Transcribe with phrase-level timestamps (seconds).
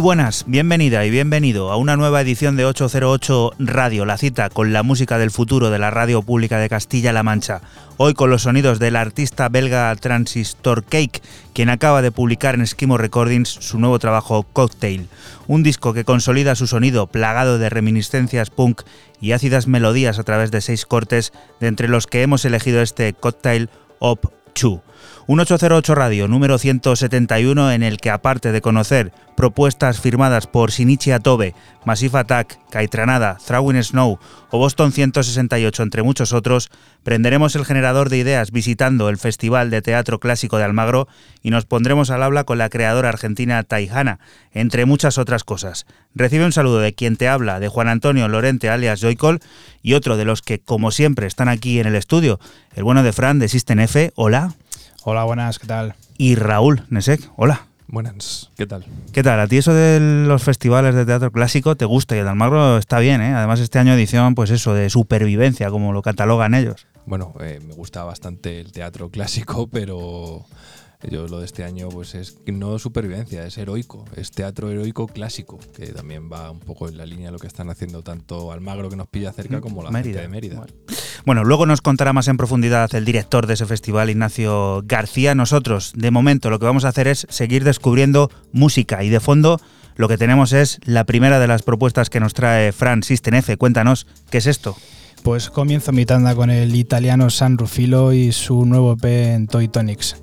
[0.00, 4.82] Buenas, bienvenida y bienvenido a una nueva edición de 808 Radio, la cita con la
[4.82, 7.60] música del futuro de la radio pública de Castilla-La Mancha.
[7.98, 11.20] Hoy con los sonidos del artista belga Transistor Cake,
[11.52, 15.08] quien acaba de publicar en Esquimo Recordings su nuevo trabajo Cocktail,
[15.46, 18.82] un disco que consolida su sonido plagado de reminiscencias punk
[19.20, 23.12] y ácidas melodías a través de seis cortes, de entre los que hemos elegido este
[23.12, 23.68] Cocktail
[23.98, 24.80] Op 2
[25.26, 31.12] un 808 Radio número 171 en el que aparte de conocer propuestas firmadas por Shinichi
[31.12, 31.54] Atobe,
[31.86, 34.18] Massive Attack, Kaitranada, Throwing Snow
[34.50, 36.70] o Boston 168, entre muchos otros,
[37.04, 41.08] prenderemos el generador de ideas visitando el Festival de Teatro Clásico de Almagro
[41.42, 44.18] y nos pondremos al habla con la creadora argentina Taijana,
[44.52, 45.86] entre muchas otras cosas.
[46.14, 49.40] Recibe un saludo de quien te habla, de Juan Antonio Lorente alias Joycol,
[49.82, 52.40] y otro de los que, como siempre, están aquí en el estudio,
[52.74, 53.70] el bueno de Fran de System.
[54.16, 54.54] Hola.
[55.02, 55.94] Hola, buenas, ¿qué tal?
[56.18, 57.30] Y Raúl Nesek.
[57.36, 57.66] Hola.
[57.88, 58.84] Buenas, ¿qué tal?
[59.14, 59.40] ¿Qué tal?
[59.40, 62.14] ¿A ti eso de los festivales de teatro clásico te gusta?
[62.14, 63.32] Y el de Almagro está bien, ¿eh?
[63.32, 66.86] Además este año edición, pues eso, de supervivencia, como lo catalogan ellos.
[67.06, 70.44] Bueno, eh, me gusta bastante el teatro clásico, pero
[71.08, 75.58] yo lo de este año pues es no supervivencia, es heroico, es teatro heroico clásico,
[75.74, 78.90] que también va un poco en la línea de lo que están haciendo tanto Almagro
[78.90, 80.20] que nos pilla cerca mm, como la Mérida.
[80.20, 80.66] de Mérida.
[81.24, 81.44] Bueno.
[81.44, 85.34] luego nos contará más en profundidad el director de ese festival, Ignacio García.
[85.34, 89.60] Nosotros, de momento, lo que vamos a hacer es seguir descubriendo música y de fondo
[89.96, 93.56] lo que tenemos es la primera de las propuestas que nos trae Fran Sistenefe.
[93.56, 94.76] Cuéntanos, ¿qué es esto?
[95.22, 99.68] Pues comienzo mi tanda con el italiano San Rufilo y su nuevo EP en Toy
[99.68, 100.16] Tonics.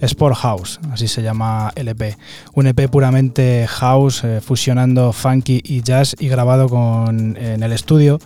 [0.00, 2.16] Sport House, así se llama el EP.
[2.54, 8.18] Un EP puramente house, eh, fusionando funky y jazz y grabado con, en el estudio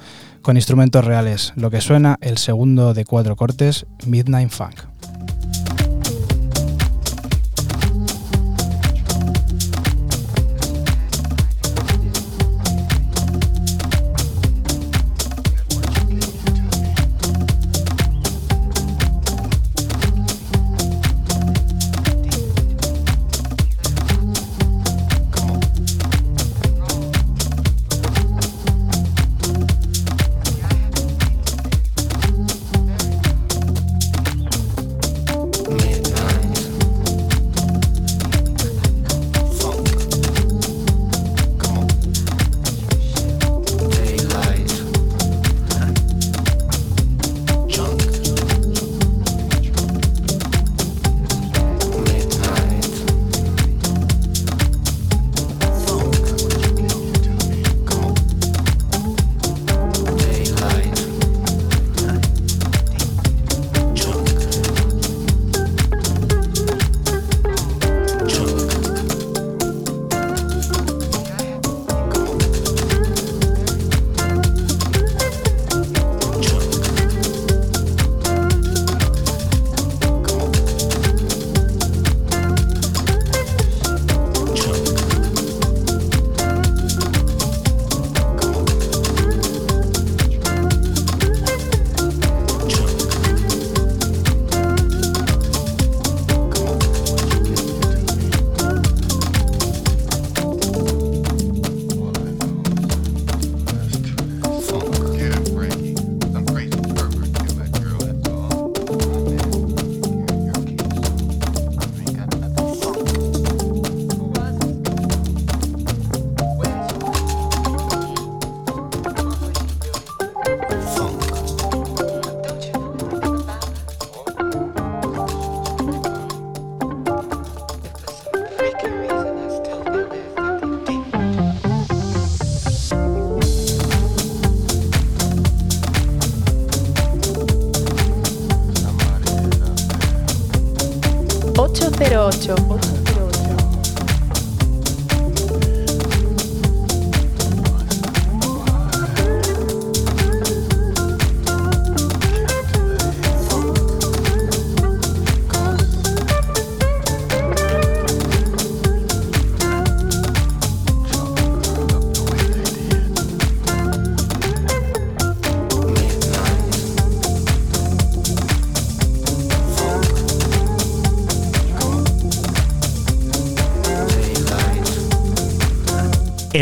[0.42, 1.52] con instrumentos reales.
[1.56, 4.82] Lo que suena el segundo de cuatro cortes, Midnight Funk.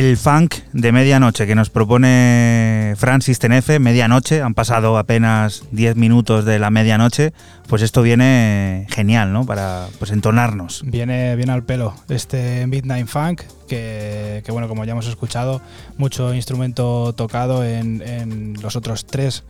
[0.03, 6.45] El funk de medianoche que nos propone Francis Tenefe, medianoche, han pasado apenas 10 minutos
[6.45, 7.33] de la medianoche,
[7.69, 9.47] pues esto viene genial, ¿no?
[9.47, 10.83] Para pues entonarnos.
[10.85, 15.63] Viene, bien al pelo este Midnight Funk, que, bueno, como ya hemos escuchado,
[15.97, 19.45] mucho instrumento tocado en, en los otros tres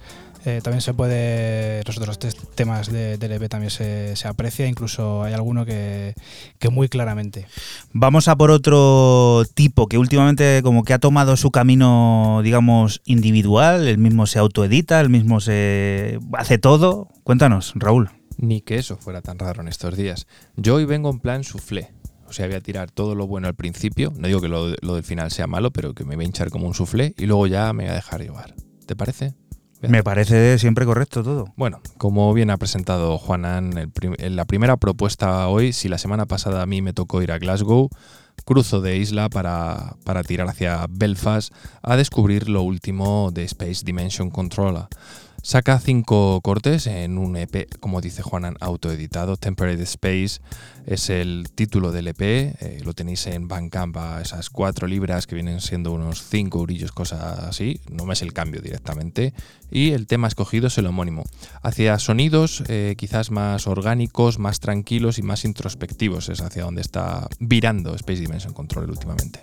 [0.45, 2.19] eh, también se puede, los otros
[2.55, 6.15] temas de, del EP también se, aprecia, incluso hay alguno que,
[6.59, 7.47] que, muy claramente.
[7.95, 13.87] Vamos a por otro tipo que últimamente como que ha tomado su camino, digamos, individual,
[13.87, 17.09] el mismo se autoedita, el mismo se hace todo.
[17.23, 18.11] Cuéntanos, Raúl.
[18.39, 20.27] Ni que eso fuera tan raro en estos días.
[20.57, 21.93] Yo hoy vengo en plan soufflé.
[22.27, 24.11] O sea, voy a tirar todo lo bueno al principio.
[24.17, 26.67] No digo que lo, del final sea malo, pero que me voy a hinchar como
[26.67, 28.55] un soufflé y luego ya me voy a dejar llevar.
[28.87, 29.35] ¿Te parece?
[29.89, 31.53] Me parece siempre correcto todo.
[31.57, 36.63] Bueno, como bien ha presentado Juanan, en la primera propuesta hoy, si la semana pasada
[36.63, 37.91] a mí me tocó ir a Glasgow,
[38.45, 44.31] cruzo de isla para, para tirar hacia Belfast a descubrir lo último de Space Dimension
[44.31, 44.87] Controller.
[45.45, 49.37] Saca cinco cortes en un EP, como dice Juanan, autoeditado.
[49.37, 50.41] Temperate Space
[50.87, 52.21] es el título del EP.
[52.23, 56.93] Eh, lo tenéis en Bandcamp a esas cuatro libras que vienen siendo unos cinco eurillos,
[56.93, 57.81] cosas así.
[57.91, 59.35] No me es el cambio directamente.
[59.69, 61.25] Y el tema escogido es el homónimo.
[61.61, 66.29] Hacia sonidos eh, quizás más orgánicos, más tranquilos y más introspectivos.
[66.29, 69.41] Es hacia donde está virando Space Dimension Control últimamente.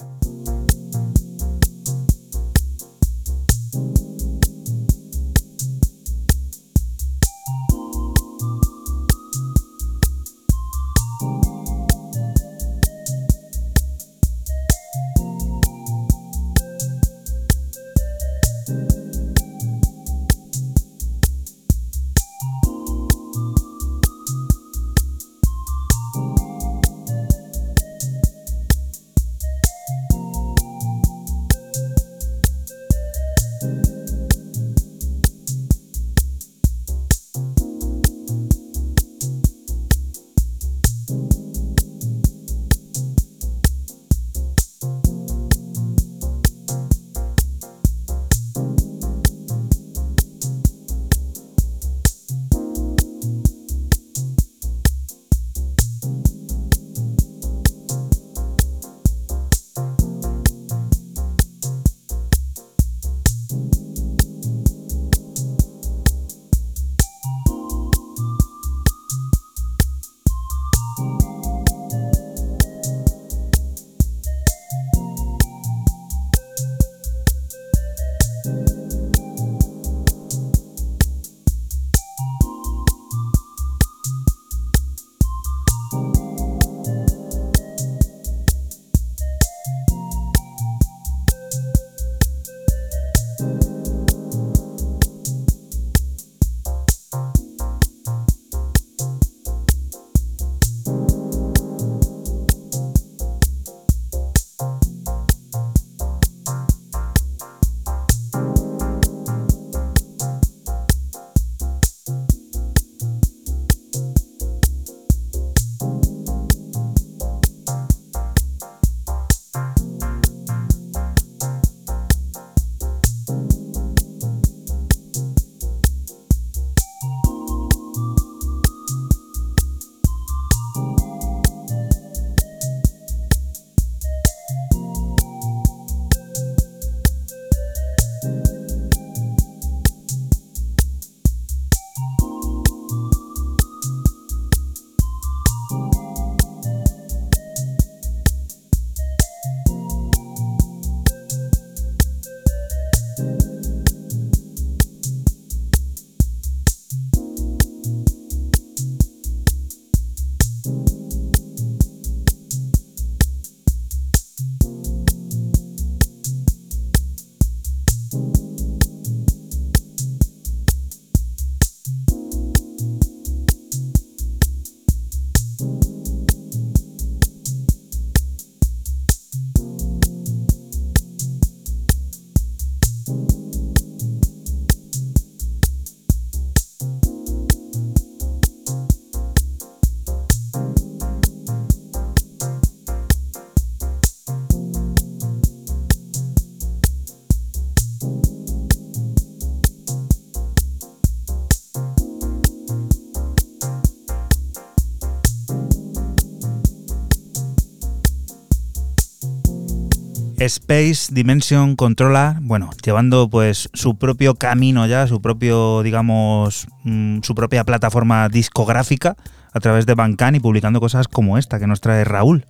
[210.40, 217.36] Space Dimension Controller, bueno, llevando pues su propio camino ya, su propio, digamos, mm, su
[217.36, 219.18] propia plataforma discográfica
[219.52, 222.46] a través de Bandcamp y publicando cosas como esta que nos trae Raúl.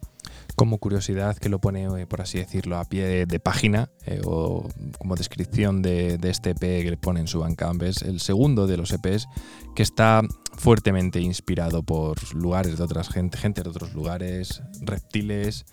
[0.56, 4.68] Como curiosidad que lo pone, eh, por así decirlo, a pie de, página eh, o
[5.00, 8.78] como descripción de, este EP que le pone en su Bandcamp, es el segundo de
[8.78, 9.28] los EPs
[9.76, 10.22] que está
[10.58, 15.66] fuertemente inspirado por lugares de otras gente, gente de otros lugares, reptiles,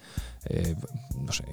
[0.48, 0.76] eh,
[1.18, 1.44] no sé,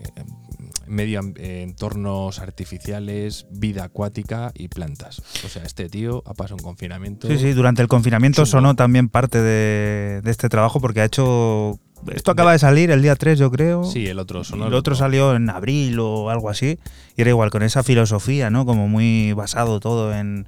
[0.87, 5.21] medio entornos artificiales, vida acuática y plantas.
[5.45, 7.27] O sea, este tío ha pasado un confinamiento.
[7.27, 11.79] Sí, sí, durante el confinamiento sonó también parte de, este trabajo porque ha hecho
[12.13, 13.83] Esto acaba de salir el día 3, yo creo.
[13.83, 14.67] Sí, el otro sonó.
[14.67, 16.79] El otro salió en abril o algo así.
[17.15, 18.65] Y era igual, con esa filosofía, ¿no?
[18.65, 20.47] Como muy basado todo en.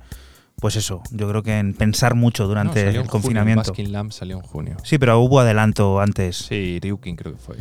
[0.60, 3.72] Pues eso, yo creo que en pensar mucho durante No, salió el en junio, confinamiento.
[3.72, 4.78] Baskin Lamb salió en junio.
[4.84, 6.38] Sí, pero hubo adelanto antes.
[6.38, 7.58] Sí, Ryukin creo que fue.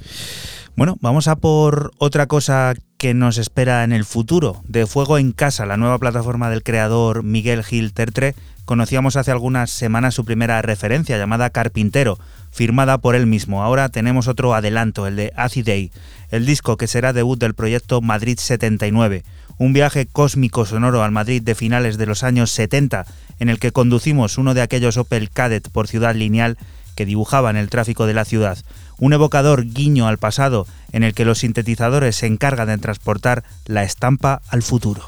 [0.77, 4.63] Bueno, vamos a por otra cosa que nos espera en el futuro.
[4.67, 8.35] De Fuego en Casa, la nueva plataforma del creador Miguel Gil Tertre,
[8.65, 12.19] conocíamos hace algunas semanas su primera referencia llamada Carpintero,
[12.51, 13.63] firmada por él mismo.
[13.63, 15.93] Ahora tenemos otro adelanto, el de Acid Day,
[16.31, 19.23] el disco que será debut del proyecto Madrid 79,
[19.59, 23.07] un viaje cósmico sonoro al Madrid de finales de los años 70,
[23.39, 26.59] en el que conducimos uno de aquellos Opel Kadett por ciudad lineal
[26.95, 28.59] que dibujaban el tráfico de la ciudad,
[28.99, 33.83] un evocador guiño al pasado en el que los sintetizadores se encargan de transportar la
[33.83, 35.03] estampa al futuro.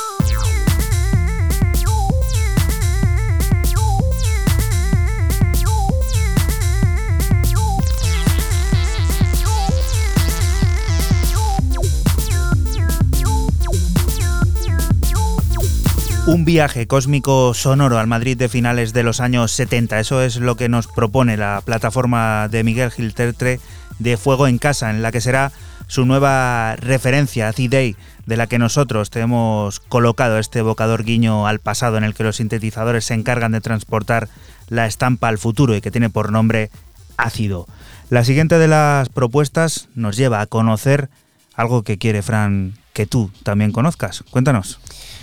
[16.26, 20.00] Un viaje cósmico sonoro al Madrid de finales de los años 70.
[20.00, 23.60] Eso es lo que nos propone la plataforma de Miguel Gil Tertre
[24.00, 25.52] de Fuego en Casa, en la que será
[25.88, 27.95] su nueva referencia, C-Day,
[28.26, 32.24] de la que nosotros te hemos colocado este evocador guiño al pasado en el que
[32.24, 34.30] los sintetizadores se encargan de transportar
[34.67, 36.69] la estampa al futuro y que tiene por nombre
[37.17, 37.67] Ácido.
[38.10, 41.10] La siguiente de las propuestas nos lleva a conocer
[41.56, 44.24] algo que quiere Fran que tú también conozcas.
[44.30, 44.80] Cuéntanos.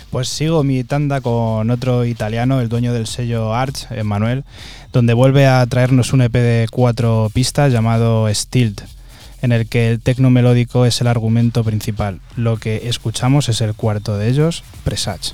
[0.09, 4.43] Pues sigo mi tanda con otro italiano, el dueño del sello Arch, Emanuel,
[4.91, 8.79] donde vuelve a traernos un EP de cuatro pistas llamado Stilled,
[9.43, 12.21] en el que el tecno melódico es el argumento principal.
[12.37, 15.33] Lo que escuchamos es el cuarto de ellos, Presage.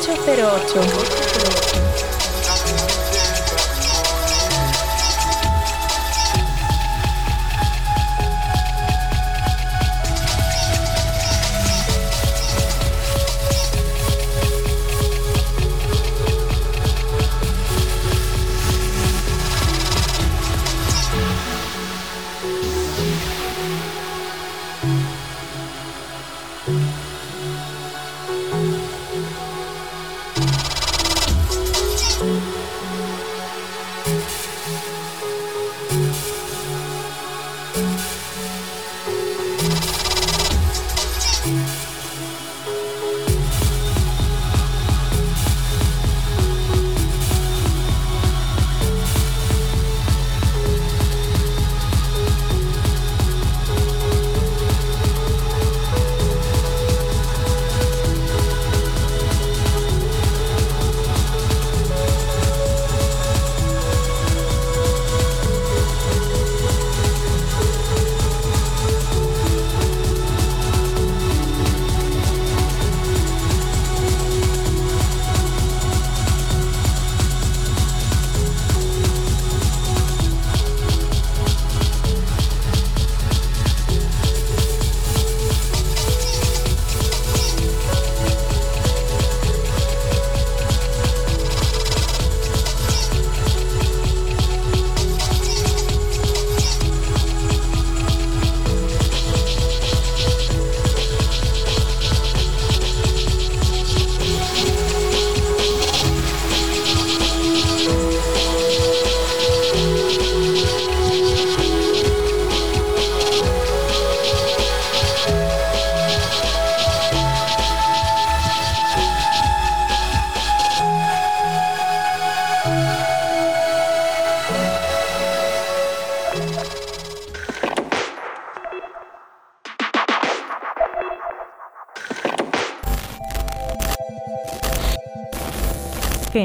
[0.00, 1.85] 808.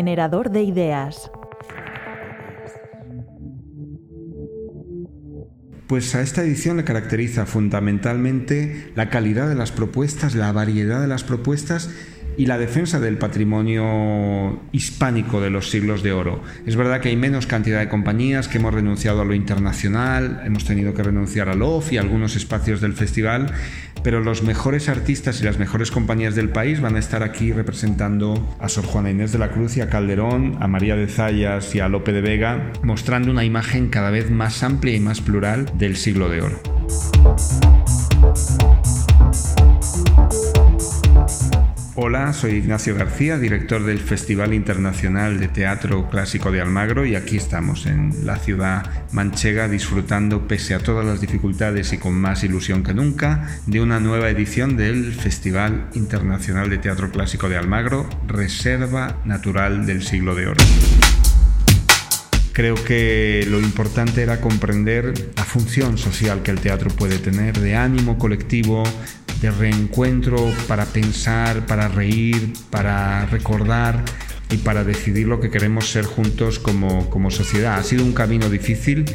[0.01, 1.29] Generador de ideas.
[5.85, 11.07] Pues a esta edición le caracteriza fundamentalmente la calidad de las propuestas, la variedad de
[11.07, 11.91] las propuestas
[12.35, 16.41] y la defensa del patrimonio hispánico de los siglos de oro.
[16.65, 20.65] Es verdad que hay menos cantidad de compañías, que hemos renunciado a lo internacional, hemos
[20.65, 23.53] tenido que renunciar al OFF y a algunos espacios del festival,
[24.03, 28.55] pero los mejores artistas y las mejores compañías del país van a estar aquí representando
[28.59, 31.79] a Sor Juana Inés de la Cruz y a Calderón, a María de Zayas y
[31.79, 35.95] a Lope de Vega, mostrando una imagen cada vez más amplia y más plural del
[35.95, 37.70] siglo de oro.
[42.29, 47.88] Soy Ignacio García, director del Festival Internacional de Teatro Clásico de Almagro y aquí estamos
[47.88, 52.93] en la ciudad manchega disfrutando, pese a todas las dificultades y con más ilusión que
[52.93, 59.86] nunca, de una nueva edición del Festival Internacional de Teatro Clásico de Almagro, Reserva Natural
[59.86, 60.63] del Siglo de Oro.
[62.53, 67.75] Creo que lo importante era comprender la función social que el teatro puede tener, de
[67.75, 68.84] ánimo colectivo,
[69.41, 74.04] de reencuentro para pensar, para reír, para recordar
[74.51, 77.80] y para decidir lo que queremos ser juntos como, como sociedad.
[77.80, 79.06] Ha sido un camino difícil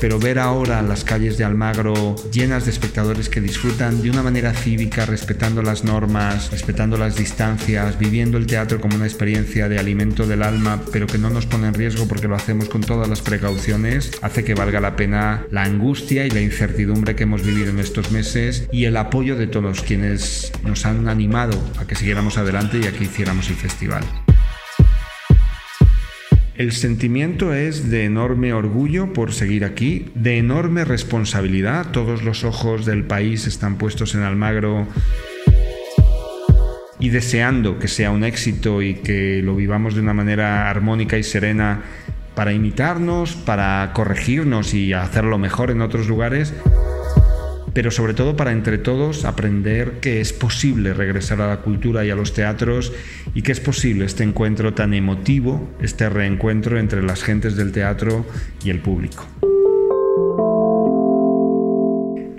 [0.00, 4.54] pero ver ahora las calles de Almagro llenas de espectadores que disfrutan de una manera
[4.54, 10.26] cívica, respetando las normas, respetando las distancias, viviendo el teatro como una experiencia de alimento
[10.26, 13.20] del alma, pero que no nos pone en riesgo porque lo hacemos con todas las
[13.20, 17.78] precauciones, hace que valga la pena la angustia y la incertidumbre que hemos vivido en
[17.78, 22.80] estos meses y el apoyo de todos quienes nos han animado a que siguiéramos adelante
[22.82, 24.04] y a que hiciéramos el festival.
[26.60, 31.90] El sentimiento es de enorme orgullo por seguir aquí, de enorme responsabilidad.
[31.90, 34.86] Todos los ojos del país están puestos en Almagro
[36.98, 41.22] y deseando que sea un éxito y que lo vivamos de una manera armónica y
[41.22, 41.80] serena
[42.34, 46.52] para imitarnos, para corregirnos y hacerlo mejor en otros lugares
[47.74, 52.10] pero sobre todo para entre todos aprender que es posible regresar a la cultura y
[52.10, 52.92] a los teatros
[53.34, 58.26] y que es posible este encuentro tan emotivo, este reencuentro entre las gentes del teatro
[58.64, 59.26] y el público.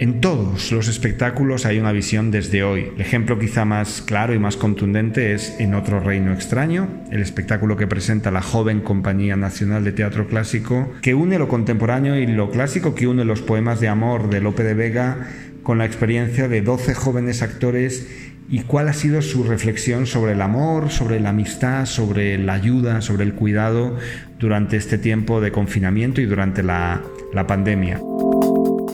[0.02, 2.92] En todos los espectáculos hay una visión desde hoy.
[2.96, 7.78] El ejemplo quizá más claro y más contundente es En otro reino extraño, el espectáculo
[7.78, 12.50] que presenta la joven Compañía Nacional de Teatro Clásico, que une lo contemporáneo y lo
[12.50, 15.28] clásico, que une los poemas de amor de Lope de Vega
[15.62, 18.08] con la experiencia de 12 jóvenes actores
[18.50, 23.02] y cuál ha sido su reflexión sobre el amor, sobre la amistad, sobre la ayuda,
[23.02, 24.00] sobre el cuidado
[24.40, 27.04] durante este tiempo de confinamiento y durante la,
[27.36, 28.00] la pandemia.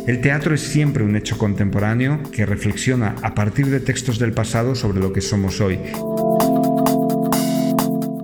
[0.08, 4.74] El teatro es siempre un hecho contemporáneo que reflexiona a partir de textos del pasado
[4.74, 5.80] sobre lo que somos hoy.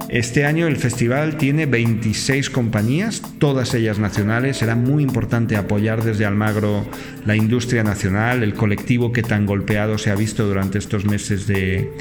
[0.08, 4.58] Este año el festival tiene 26 compañías, todas ellas nacionales.
[4.58, 6.86] Será muy importante apoyar desde Almagro
[7.26, 11.92] la industria nacional, el colectivo que tan golpeado se ha visto durante estos meses de,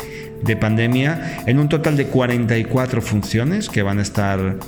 [0.61, 4.59] pandemia, en un total de 44 funciones que van a estar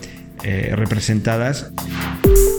[0.43, 1.71] eh, representadas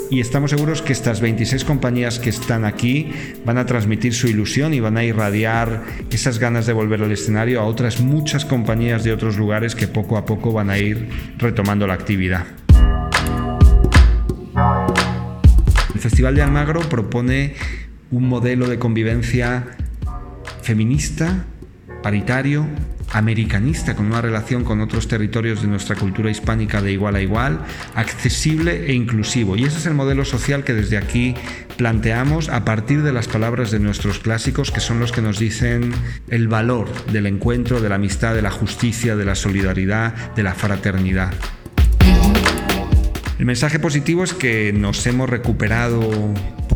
[0.09, 3.11] y estamos seguros que estas 26 compañías que están aquí
[3.45, 7.59] van a transmitir su ilusión y van a irradiar esas ganas de volver al escenario
[7.61, 11.87] a otras muchas compañías de otros lugares que poco a poco van a ir retomando
[11.87, 12.45] la actividad.
[15.93, 17.55] El Festival de Almagro propone
[18.11, 19.65] un modelo de convivencia
[20.61, 21.45] feminista,
[22.03, 22.67] paritario,
[23.11, 27.59] americanista, con una relación con otros territorios de nuestra cultura hispánica de igual a igual,
[27.93, 29.55] accesible e inclusivo.
[29.55, 31.35] Y ese es el modelo social que desde aquí
[31.77, 35.93] planteamos a partir de las palabras de nuestros clásicos, que son los que nos dicen
[36.29, 40.53] el valor del encuentro, de la amistad, de la justicia, de la solidaridad, de la
[40.53, 41.33] fraternidad.
[43.37, 46.33] El mensaje positivo es que nos hemos recuperado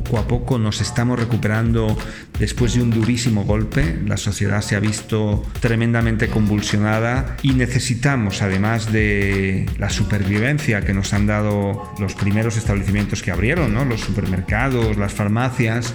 [0.09, 1.95] poco a poco, nos estamos recuperando
[2.39, 3.99] después de un durísimo golpe.
[4.07, 11.13] La sociedad se ha visto tremendamente convulsionada y necesitamos, además de la supervivencia que nos
[11.13, 15.93] han dado los primeros establecimientos que abrieron, los supermercados, las farmacias,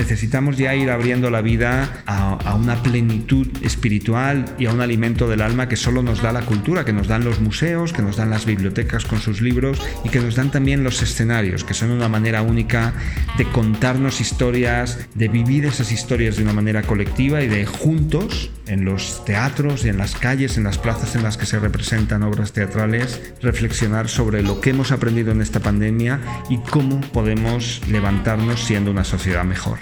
[0.00, 5.42] necesitamos ya ir abriendo la vida a, una plenitud espiritual y a un alimento del
[5.42, 8.30] alma que solo nos da la cultura, que nos dan los museos, que nos dan
[8.30, 12.08] las bibliotecas con sus libros y que nos dan también los escenarios, que son una
[12.08, 12.94] manera única
[13.36, 18.84] de contarnos historias, de vivir esas historias de una manera colectiva y de juntos en
[18.84, 22.52] los teatros y en las calles, en las plazas en las que se representan obras
[22.52, 28.90] teatrales, reflexionar sobre lo que hemos aprendido en esta pandemia y cómo podemos levantarnos siendo
[28.90, 29.78] una sociedad mejor.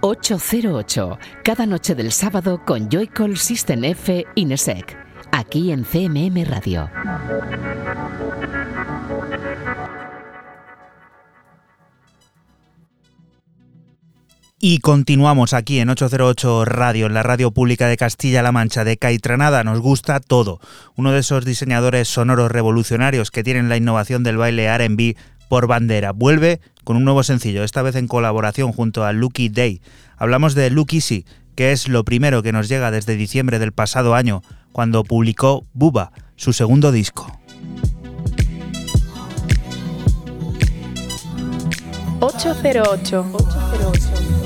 [0.00, 4.96] 808, cada noche del sábado con Joycall System F Inesec,
[5.32, 6.90] aquí en CMM Radio.
[14.66, 19.62] Y continuamos aquí en 808 Radio, en la radio pública de Castilla-La Mancha de Caitranada.
[19.62, 20.58] Nos gusta todo.
[20.96, 25.16] Uno de esos diseñadores sonoros revolucionarios que tienen la innovación del baile RB
[25.50, 26.12] por bandera.
[26.12, 29.82] Vuelve con un nuevo sencillo, esta vez en colaboración junto a Lucky Day.
[30.16, 34.14] Hablamos de Lucky Easy, que es lo primero que nos llega desde diciembre del pasado
[34.14, 34.40] año,
[34.72, 37.38] cuando publicó Buba, su segundo disco.
[42.20, 43.26] 808.
[43.30, 44.43] 808.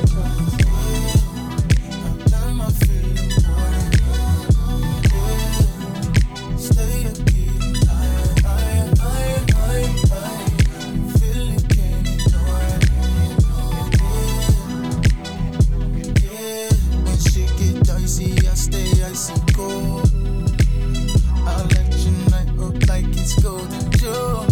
[23.29, 24.48] school to do.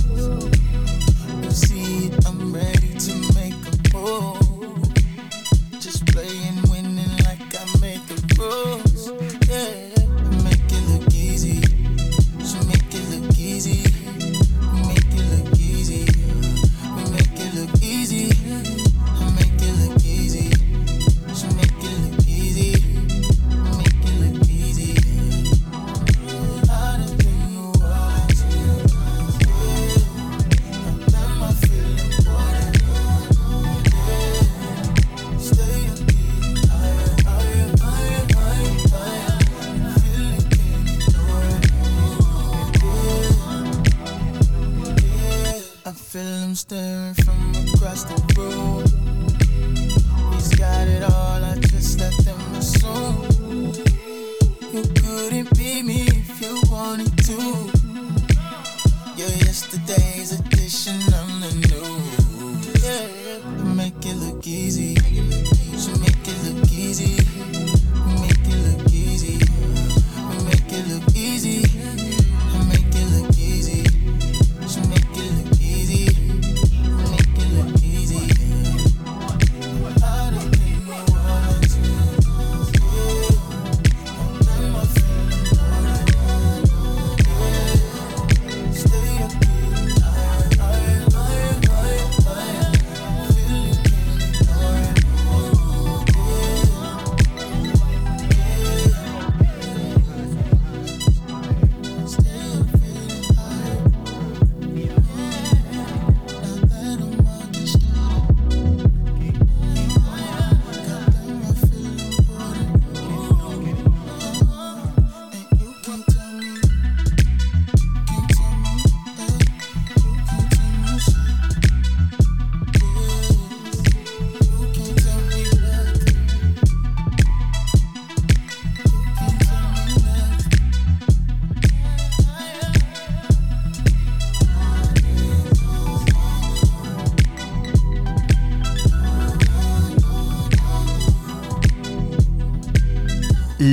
[46.57, 48.83] Staring from across the room.
[50.33, 52.46] He's got it all, I just let them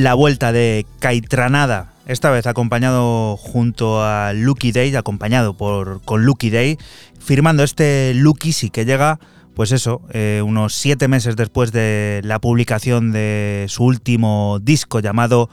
[0.04, 6.50] la vuelta de Caitranada, esta vez acompañado junto a Lucky Day, acompañado por, con Lucky
[6.50, 6.78] Day,
[7.20, 9.22] firmando este Lucky sí que llega,
[9.56, 15.50] pues eso, eh, unos siete meses después de la publicación de su último disco llamado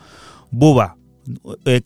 [0.50, 0.96] Buba.
[1.64, 1.80] Eh,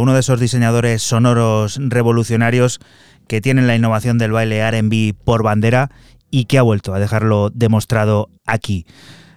[0.00, 2.80] uno de esos diseñadores sonoros revolucionarios
[3.28, 5.92] que tienen la innovación del baile RB por bandera
[6.32, 8.86] y que ha vuelto a dejarlo demostrado aquí.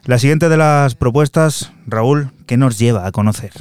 [0.05, 3.51] La siguiente de las propuestas, Raúl, ¿qué nos lleva a conocer?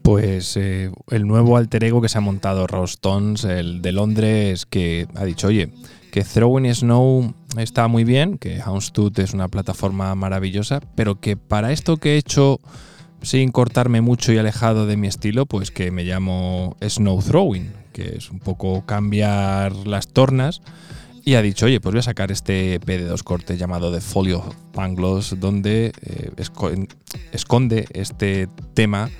[0.00, 5.06] Pues eh, el nuevo alter ego que se ha montado Stones, el de Londres, que
[5.14, 5.70] ha dicho, oye,
[6.10, 11.70] que Throwing Snow está muy bien, que Houndstooth es una plataforma maravillosa, pero que para
[11.70, 12.60] esto que he hecho
[13.20, 18.16] sin cortarme mucho y alejado de mi estilo, pues que me llamo Snow Throwing, que
[18.16, 20.62] es un poco cambiar las tornas
[21.28, 24.00] y ha dicho, oye, pues voy a sacar este EP de dos cortes llamado The
[24.00, 26.30] Folio Pangloss, donde eh,
[27.32, 29.10] esconde este tema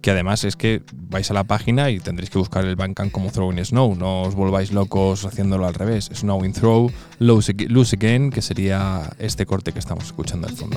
[0.00, 3.32] que además es que vais a la página y tendréis que buscar el Bandcamp como
[3.32, 6.10] Throwing Snow, no os volváis locos haciéndolo al revés.
[6.14, 7.52] Snow in Throw, Lose
[7.96, 10.76] Again, que sería este corte que estamos escuchando al fondo.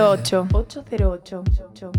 [0.00, 0.48] 808.
[0.52, 1.92] 808.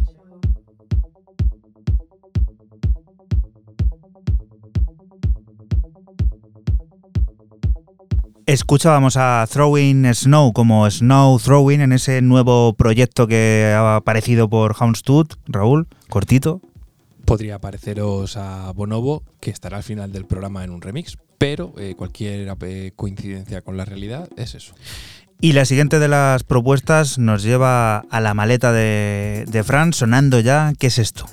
[8.45, 14.75] Escuchábamos a Throwing Snow como Snow Throwing en ese nuevo proyecto que ha aparecido por
[14.79, 15.33] Houndstooth.
[15.45, 16.61] Raúl, cortito.
[17.25, 21.93] Podría pareceros a Bonobo, que estará al final del programa en un remix, pero eh,
[21.95, 24.73] cualquier eh, coincidencia con la realidad es eso.
[25.41, 30.39] Y la siguiente de las propuestas nos lleva a la maleta de, de Fran, sonando
[30.39, 30.73] ya.
[30.77, 31.25] ¿Qué es esto?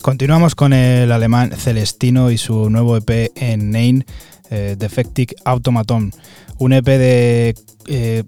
[0.00, 4.04] Continuamos con el alemán Celestino y su nuevo EP en Nain
[4.50, 6.12] eh, Defectic Automaton,
[6.58, 7.54] un EP de,
[7.86, 8.24] eh,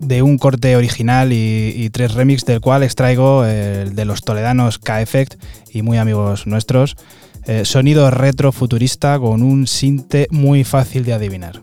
[0.00, 5.40] de un corte original y, tres remix del cual extraigo el de los toledanos K-Effect
[5.72, 6.96] y muy amigos nuestros,
[7.46, 11.62] eh, sonido retro futurista con un sinte muy fácil de adivinar.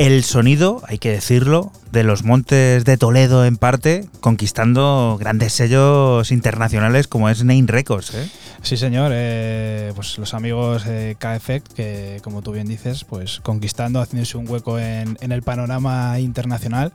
[0.00, 6.30] El sonido, hay que decirlo, de los montes de Toledo en parte, conquistando grandes sellos
[6.30, 8.14] internacionales como es Name Records.
[8.14, 8.26] ¿eh?
[8.62, 9.12] Sí, señor.
[9.14, 14.48] Eh, pues los amigos de K-Effect, que como tú bien dices, pues conquistando, haciéndose un
[14.48, 16.94] hueco en, el panorama internacional,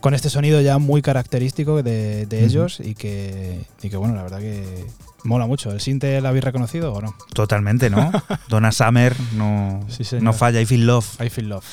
[0.00, 4.40] con este sonido ya muy característico de, ellos y que, y que, bueno, la verdad
[4.40, 4.64] que
[5.24, 5.70] Mola mucho.
[5.70, 7.14] ¿El Sinte la habéis reconocido o no?
[7.32, 8.10] Totalmente, ¿no?
[8.48, 9.86] Donna Summer no,
[10.20, 10.60] no falla.
[10.60, 11.20] I feel love.
[11.20, 11.64] I feel love.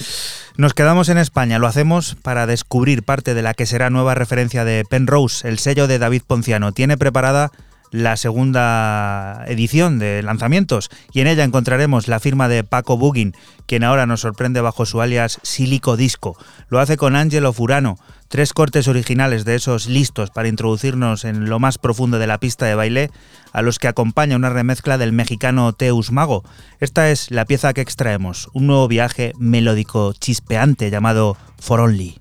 [0.58, 1.60] Nos quedamos en España.
[1.60, 5.88] Lo hacemos para descubrir parte de la que será nueva referencia de Penrose, el sello
[5.88, 6.72] de David Ponciano.
[6.72, 7.52] Tiene preparada
[7.92, 13.36] la segunda edición de lanzamientos y en ella encontraremos la firma de Paco Bugin,
[13.66, 16.38] quien ahora nos sorprende bajo su alias Silico Disco.
[16.70, 21.60] Lo hace con Angelo Furano, tres cortes originales de esos listos para introducirnos en lo
[21.60, 23.12] más profundo de la pista de baile,
[23.54, 26.44] a los que acompaña una remezcla del mexicano Teus Mago.
[26.80, 32.20] Esta es la pieza que extraemos, un nuevo viaje melódico chispeante llamado For Only.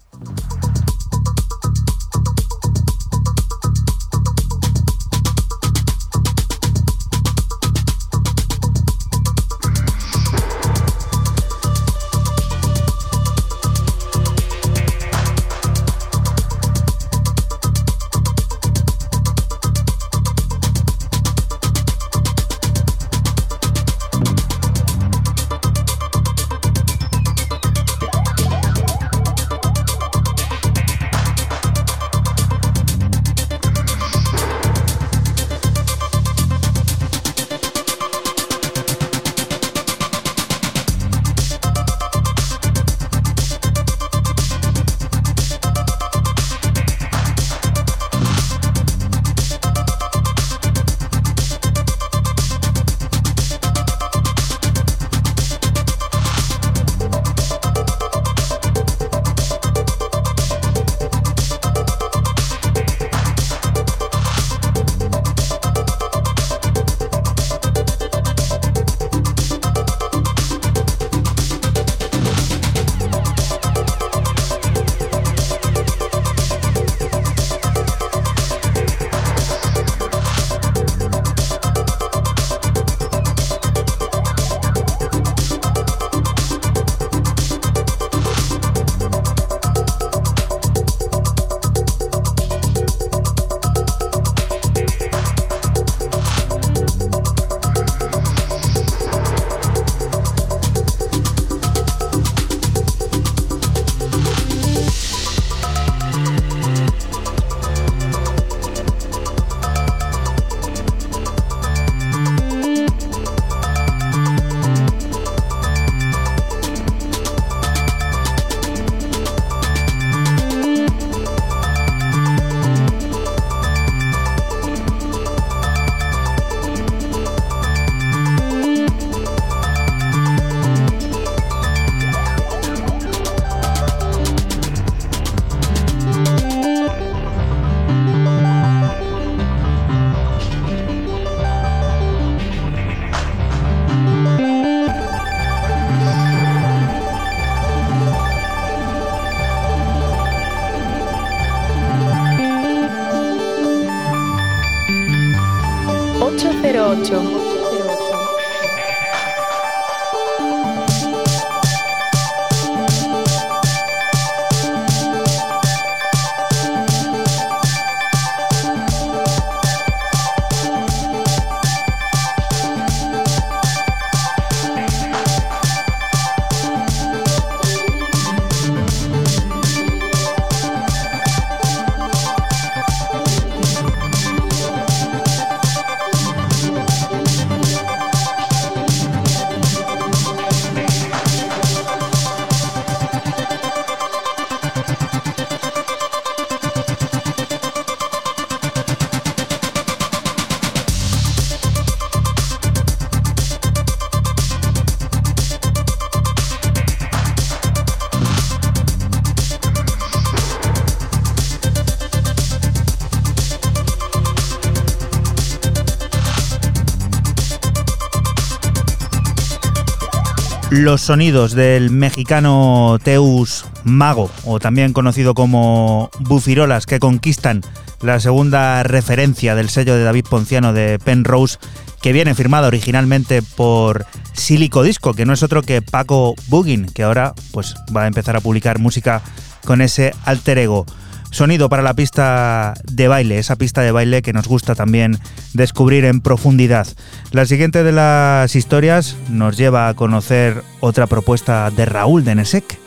[220.87, 227.63] Los sonidos del mexicano Teus Mago, o también conocido como Bufirolas, que conquistan
[228.03, 231.59] la segunda referencia del sello de David Ponciano de Penrose,
[232.01, 237.03] que viene firmada originalmente por Silico Disco, que no es otro que Paco Bugin, que
[237.03, 239.23] ahora pues, va a empezar a publicar música
[239.65, 240.87] con ese alter ego
[241.31, 245.19] sonido para la pista de baile, esa pista de baile que nos gusta también
[245.53, 246.87] descubrir en profundidad.
[247.33, 252.79] La siguiente de las historias nos lleva a conocer otra propuesta de Raúl de Nesek.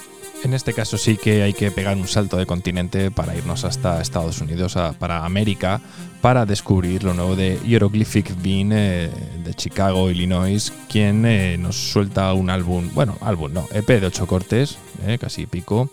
[0.43, 4.01] En este caso sí que hay que pegar un salto de continente para irnos hasta
[4.01, 5.81] Estados Unidos, para América,
[6.21, 9.09] para descubrir lo nuevo de Hieroglyphic Bean eh,
[9.43, 14.27] de Chicago, Illinois, quien eh, nos suelta un álbum, bueno, álbum no, EP de ocho
[14.27, 15.89] cortes, eh, casi pico,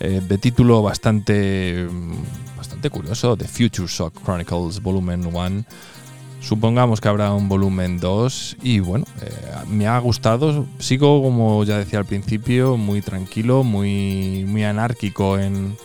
[0.00, 1.86] eh, de título bastante,
[2.56, 5.64] bastante curioso, The Future Shock Chronicles Volumen 1,
[6.42, 9.30] Supongamos que habrá un volumen 2 y bueno, eh,
[9.68, 10.66] me ha gustado.
[10.80, 15.76] Sigo, como ya decía al principio, muy tranquilo, muy, muy anárquico en,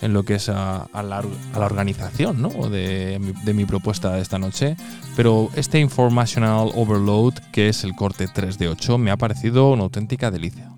[0.00, 1.24] en lo que es a, la,
[1.56, 2.50] organización ¿no?
[2.68, 4.76] de, de, mi propuesta de esta noche.
[5.16, 9.82] Pero este Informational Overload, que es el corte 3 de 8, me ha parecido una
[9.82, 10.73] auténtica delicia.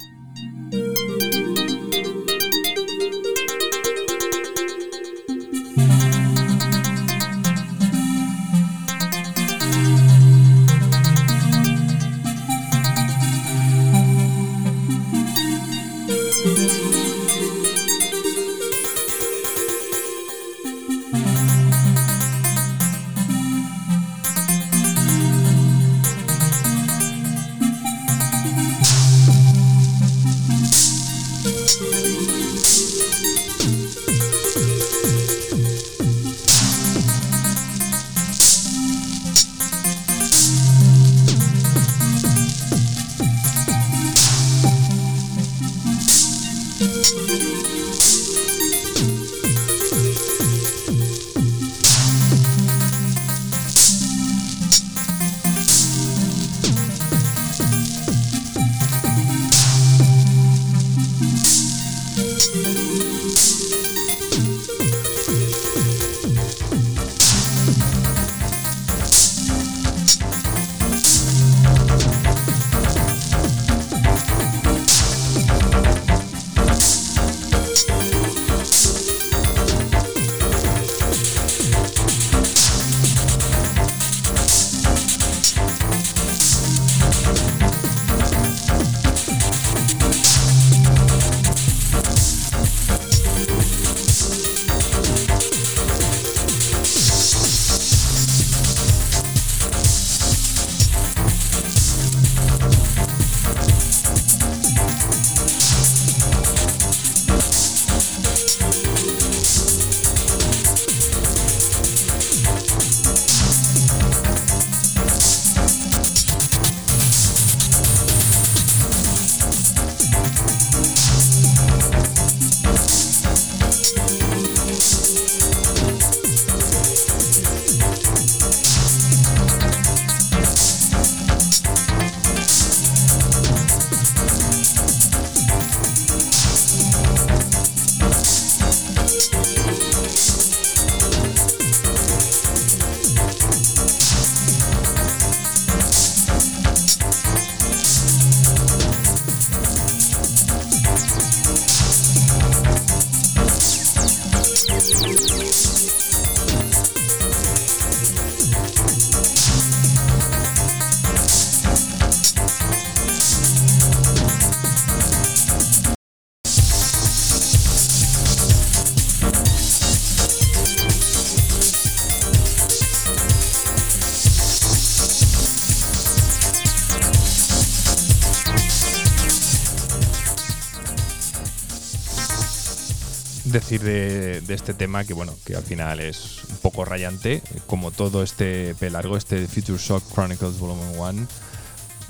[184.46, 188.74] De, este tema que bueno, que al final es un poco rayante, como todo este
[188.74, 191.26] P largo, este Future Shock Chronicles Volume 1.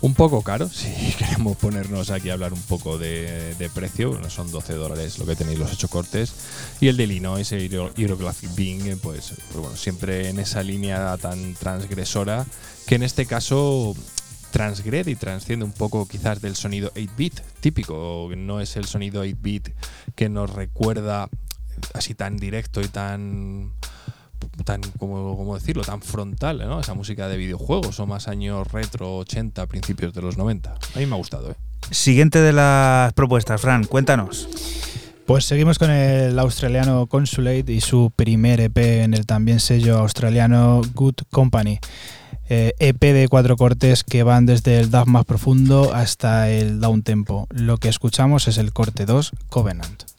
[0.02, 4.74] Un poco caro, si queremos ponernos aquí a hablar un poco de, precio, son 12
[4.74, 6.34] dólares lo que tenéis los 8 cortes.
[6.80, 11.54] Y el de Illinois, el Hieroglyphic Bing, pues, pues bueno, siempre en esa línea tan
[11.54, 12.44] transgresora,
[12.86, 13.94] que en este caso
[14.50, 19.68] transgrede y transciende un poco quizás del sonido 8-bit típico, no es el sonido 8-bit
[20.14, 21.28] que nos recuerda
[21.96, 23.72] así tan directo y tan
[24.64, 26.80] tan como, decirlo tan frontal ¿no?
[26.80, 31.06] esa música de videojuegos o más años retro 80 principios de los 90 a mí
[31.06, 31.56] me ha gustado ¿eh?
[31.90, 34.48] siguiente de las propuestas Fran cuéntanos
[35.26, 40.82] pues seguimos con el australiano Consulate y su primer EP en el también sello australiano
[40.94, 41.80] Good Company.
[42.48, 46.78] EP eh, e de cuatro cortes que van desde el DAF más profundo hasta el
[46.78, 47.48] down tempo.
[47.50, 50.15] Lo que escuchamos es el corte 2, Covenant.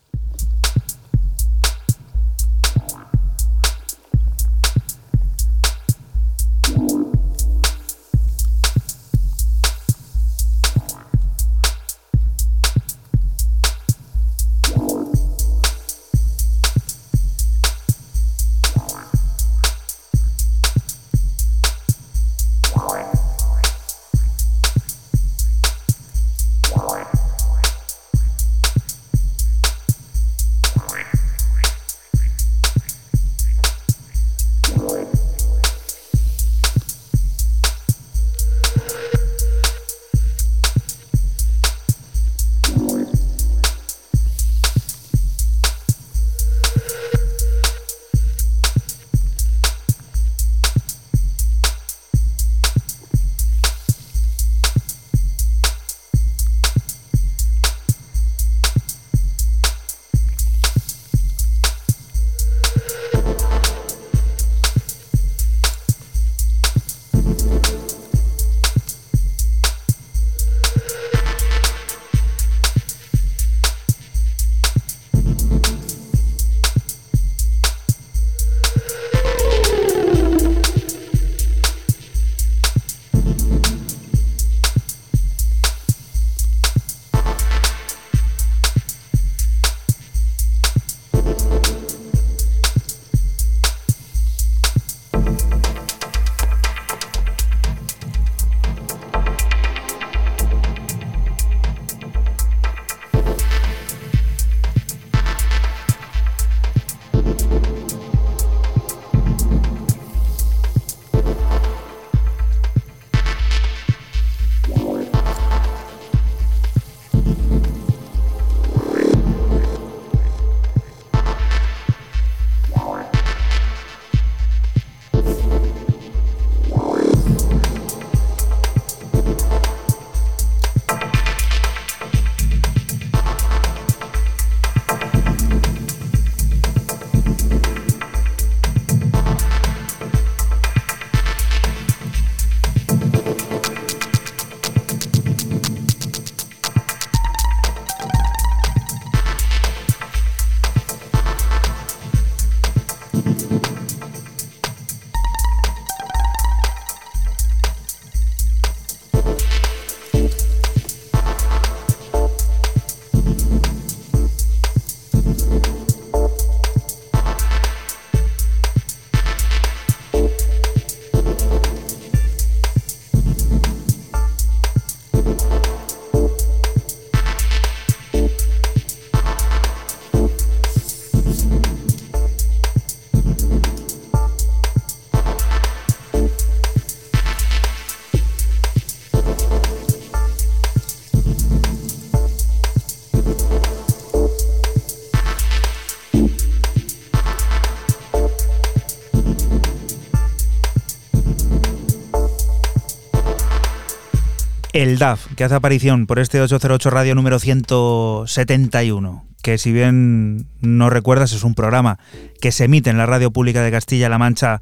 [204.77, 210.91] El DAF, que hace aparición por este 808 Radio número 171, que si bien no
[210.91, 211.97] recuerdas es un programa
[212.39, 214.61] que se emite en la radio pública de Castilla-La Mancha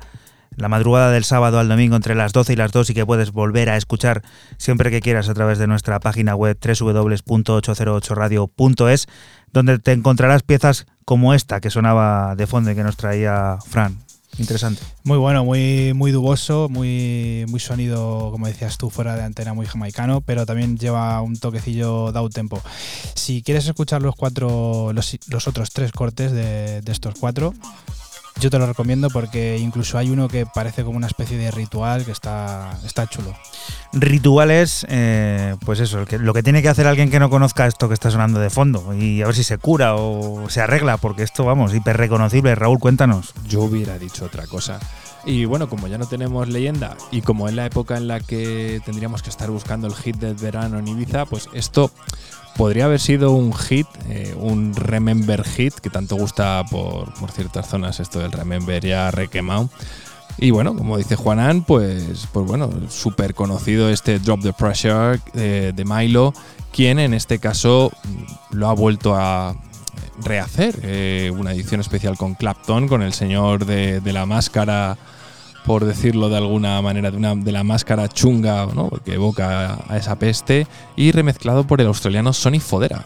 [0.56, 3.34] la madrugada del sábado al domingo entre las 12 y las 2 y que puedes
[3.34, 4.22] volver a escuchar
[4.56, 9.08] siempre que quieras a través de nuestra página web www.808radio.es,
[9.52, 14.05] donde te encontrarás piezas como esta que sonaba de fondo y que nos traía Fran.
[14.38, 14.82] Interesante.
[15.04, 16.12] Muy bueno, muy, muy
[16.70, 21.38] muy, muy sonido, como decías tú, fuera de antena, muy jamaicano, pero también lleva un
[21.38, 22.62] toquecillo down tempo.
[23.16, 27.54] Si quieres escuchar los cuatro, los, otros tres cortes de estos cuatro,
[28.40, 32.06] yo te lo recomiendo porque incluso hay uno que parece como una especie de ritual
[32.06, 33.34] que está, está chulo.
[33.94, 37.94] Rituales, eh, pues eso, lo que tiene que hacer alguien que no conozca esto que
[37.94, 41.46] está sonando de fondo y a ver si se cura o se arregla, porque esto,
[41.46, 42.56] vamos, hiper reconocible.
[42.56, 43.34] Raúl, cuéntanos.
[43.48, 44.80] Yo hubiera dicho otra cosa.
[45.26, 48.80] Y bueno, como ya no tenemos leyenda y como es la época en la que
[48.86, 51.90] tendríamos que estar buscando el hit del verano en Ibiza, pues esto
[52.56, 58.00] podría haber sido un hit, eh, un remember hit, que tanto gusta por, ciertas zonas
[58.00, 59.70] esto del remember ya requemado.
[60.38, 65.72] Y bueno, como dice Juanan, pues, pues bueno, súper conocido este Drop the Pressure eh,
[65.74, 66.34] de Milo,
[66.74, 67.92] quien en este caso
[68.52, 69.56] lo ha vuelto a
[70.24, 70.80] rehacer.
[70.84, 74.98] Eh, una edición especial con Clapton, con el señor de la máscara
[75.66, 78.90] por decirlo de alguna manera, de, una, de la máscara chunga, ¿no?
[79.04, 83.06] que evoca a esa peste, y remezclado por el australiano Sonny Fodera.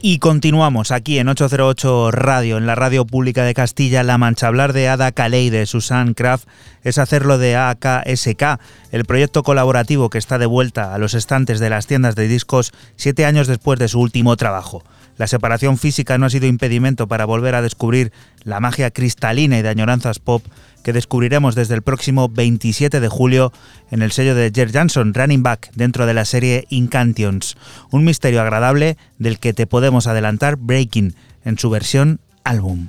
[0.00, 4.46] Y continuamos aquí en 808 Radio, en la radio pública de Castilla-La Mancha.
[4.46, 6.46] Hablar de Ada Caley de Susan Kraft
[6.84, 8.60] es hacerlo de AKSK,
[8.92, 12.72] el proyecto colaborativo que está de vuelta a los estantes de las tiendas de discos
[12.94, 14.84] siete años después de su último trabajo.
[15.18, 18.12] La separación física no ha sido impedimento para volver a descubrir
[18.44, 20.44] la magia cristalina y de añoranzas pop
[20.82, 23.52] que descubriremos desde el próximo 27 de julio
[23.90, 27.56] en el sello de Jer Jansson, Running Back, dentro de la serie Incantions.
[27.90, 31.14] Un misterio agradable del que te podemos adelantar Breaking
[31.44, 32.86] en su versión álbum.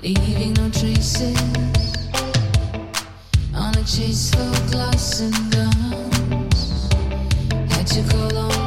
[0.00, 1.36] Leaving no traces
[3.54, 6.92] on a chase for glass and guns.
[7.72, 8.57] Had to go long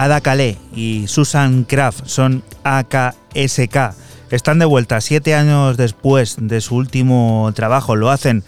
[0.00, 3.92] Ada Calais y Susan Kraft son AKSK.
[4.30, 7.96] Están de vuelta siete años después de su último trabajo.
[7.96, 8.42] Lo hacen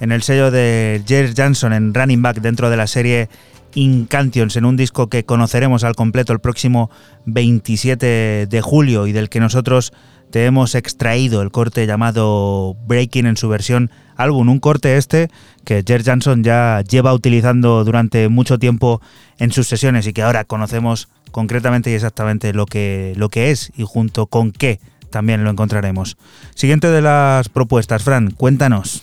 [0.00, 3.30] en el sello de Jerry Johnson en Running Back dentro de la serie
[3.74, 6.90] Incantions en un disco que conoceremos al completo el próximo
[7.24, 9.94] 27 de julio y del que nosotros
[10.30, 15.30] te hemos extraído el corte llamado Breaking en su versión álbum, un corte este
[15.64, 19.00] que Jer Johnson ya lleva utilizando durante mucho tiempo
[19.38, 23.72] en sus sesiones y que ahora conocemos concretamente y exactamente lo que, lo que es
[23.76, 26.16] y junto con qué también lo encontraremos.
[26.54, 29.02] Siguiente de las propuestas, Fran, cuéntanos.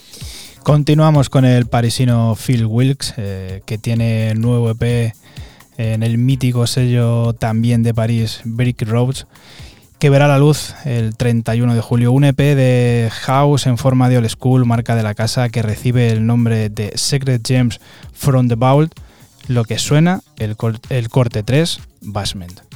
[0.64, 5.14] Continuamos con el parisino Phil Wilkes, eh, que tiene nuevo EP
[5.78, 9.28] en el mítico sello también de París, Brick Roads
[10.06, 12.12] que verá la luz el 31 de julio.
[12.12, 16.12] Un EP de House en forma de old school, marca de la casa, que recibe
[16.12, 17.80] el nombre de Secret Gems
[18.14, 18.94] from the Vault.
[19.48, 20.56] Lo que suena, el,
[20.90, 22.75] el corte 3, Basement.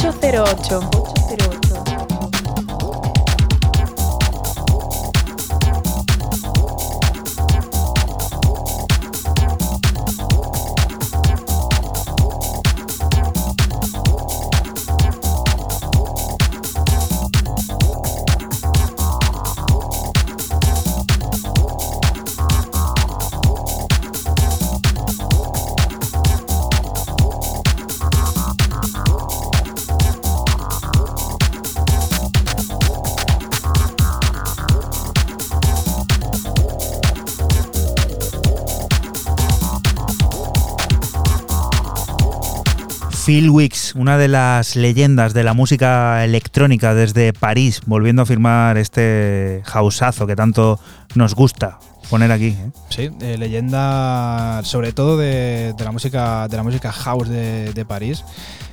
[0.00, 1.07] 808.
[43.28, 48.78] Phil Wicks, una de las leyendas de la música electrónica desde París, volviendo a firmar
[48.78, 50.80] este houseazo que tanto
[51.14, 51.78] nos gusta
[52.08, 52.56] poner aquí.
[52.58, 52.70] ¿eh?
[52.88, 58.24] Sí, eh, leyenda sobre todo de, la música de la música house de París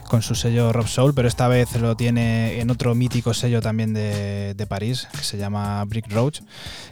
[0.06, 3.94] con su sello Rob Soul, pero esta vez lo tiene en otro mítico sello también
[3.94, 6.42] de, de, París, que se llama Brick Roach,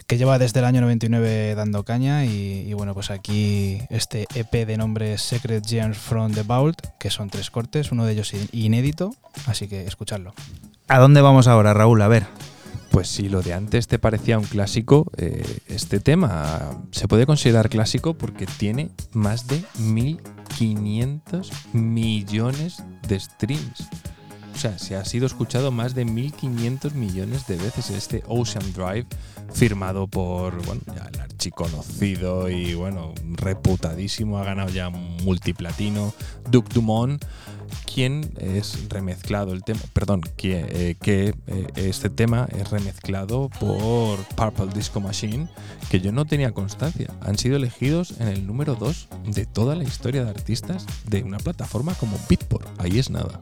[0.06, 4.66] que lleva desde el año 99 dando caña y, y, bueno, pues aquí este EP
[4.66, 9.14] de nombre Secret Gems from the Vault, que son tres cortes, uno de ellos inédito,
[9.46, 10.34] así que escuchadlo.
[10.88, 12.02] ¿A dónde vamos ahora, Raúl?
[12.02, 12.53] A ver.
[12.94, 17.68] Pues si lo de antes te parecía un clásico, eh, este tema se puede considerar
[17.68, 23.88] clásico porque tiene más de 1.500 millones de streams.
[24.54, 29.06] O sea, se ha sido escuchado más de 1.500 millones de veces este Ocean Drive,
[29.52, 36.14] firmado por, el archiconocido y, bueno, reputadísimo, ha ganado ya multiplatino,
[36.48, 37.24] Duke Dumont,
[37.92, 41.32] quien es remezclado el tema, perdón, que, eh, eh,
[41.76, 45.48] este tema es remezclado por Purple Disco Machine,
[45.90, 47.08] que yo no tenía constancia.
[47.20, 51.38] Han sido elegidos en el número 2 de toda la historia de artistas de una
[51.38, 52.68] plataforma como Beatport.
[52.80, 53.38] Ahí es nada.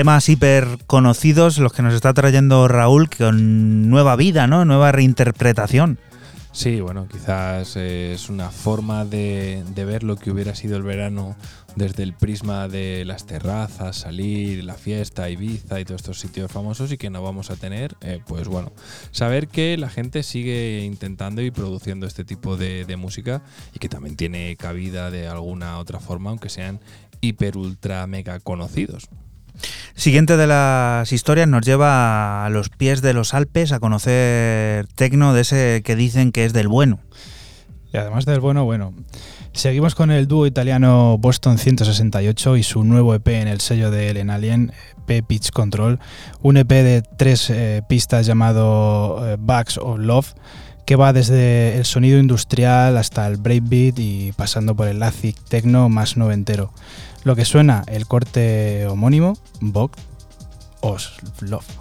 [0.00, 4.64] Temas hiper conocidos, los que nos está trayendo Raúl, con nueva vida, ¿no?
[4.64, 5.98] Nueva reinterpretación.
[6.52, 11.36] Sí, bueno, quizás es una forma de, ver lo que hubiera sido el verano
[11.76, 16.90] desde el prisma de las terrazas, salir, la fiesta, Ibiza y todos estos sitios famosos
[16.92, 18.72] y que no vamos a tener, eh, pues bueno,
[19.10, 23.42] saber que la gente sigue intentando y produciendo este tipo de, de música
[23.74, 26.80] y que también tiene cabida de alguna otra forma, aunque sean
[27.20, 29.10] hiper, ultra, mega conocidos.
[30.00, 35.34] Siguiente de las historias nos lleva a los pies de los Alpes a conocer tecno
[35.34, 37.00] de ese que dicen que es del bueno.
[37.92, 38.94] Y además del bueno, bueno.
[39.52, 44.08] Seguimos con el dúo italiano Boston 168 y su nuevo EP en el sello de
[44.08, 44.72] Ellen Alien,
[45.06, 45.98] EP Pitch Control,
[46.40, 50.32] un EP de tres eh, pistas llamado eh, Bugs of Love,
[50.86, 55.90] que va desde el sonido industrial hasta el breakbeat y pasando por el acid techno
[55.90, 56.72] más noventero.
[57.24, 59.90] Lo que suena el corte homónimo, Bog
[60.80, 61.79] Os Love.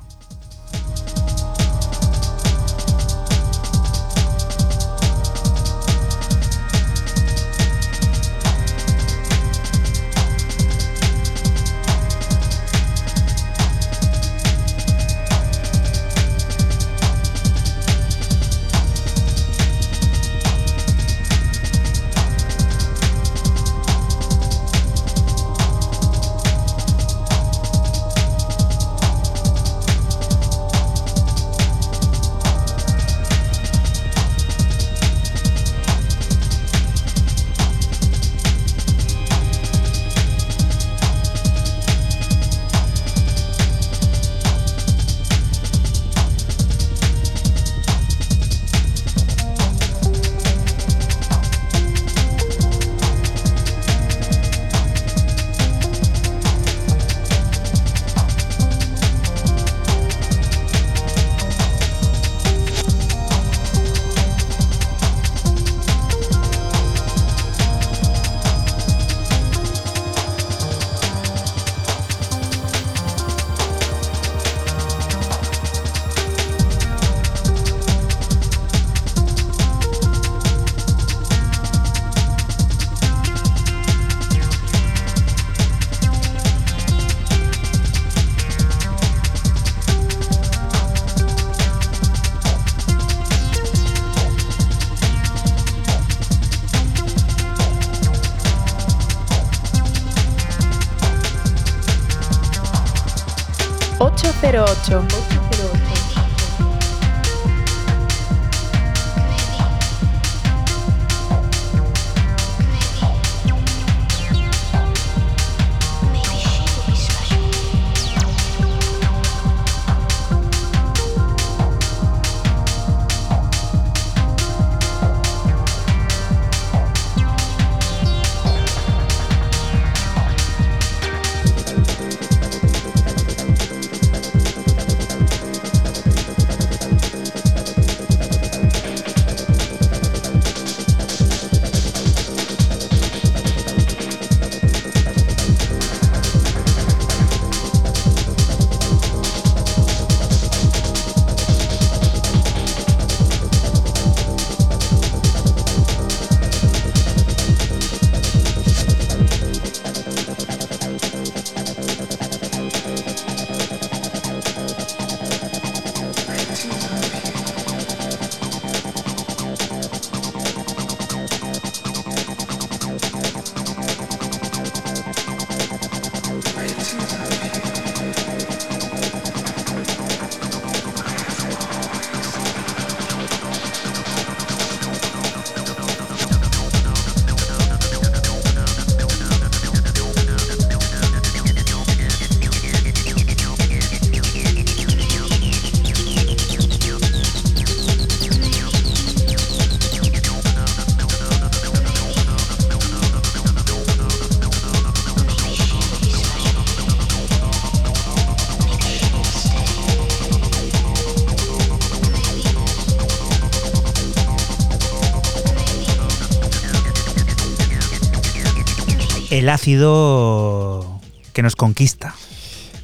[219.39, 220.99] El ácido
[221.31, 222.13] que nos conquista.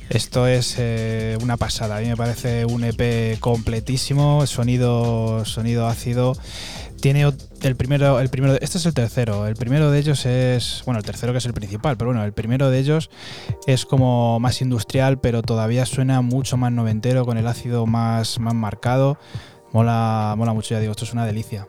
[0.10, 6.38] Esto es eh, una pasada, a mí me parece un EP completísimo, sonido, sonido ácido
[7.02, 9.46] tiene el primero, el primero, este es el tercero.
[9.46, 12.34] El primero de ellos es, bueno, el tercero que es el principal, pero bueno, el
[12.34, 13.12] primero de ellos
[13.68, 18.56] es como más industrial, pero todavía suena mucho más noventero, con el ácido más, más
[18.56, 19.20] marcado.
[19.72, 21.68] Mola, mola mucho, ya digo, esto es una delicia.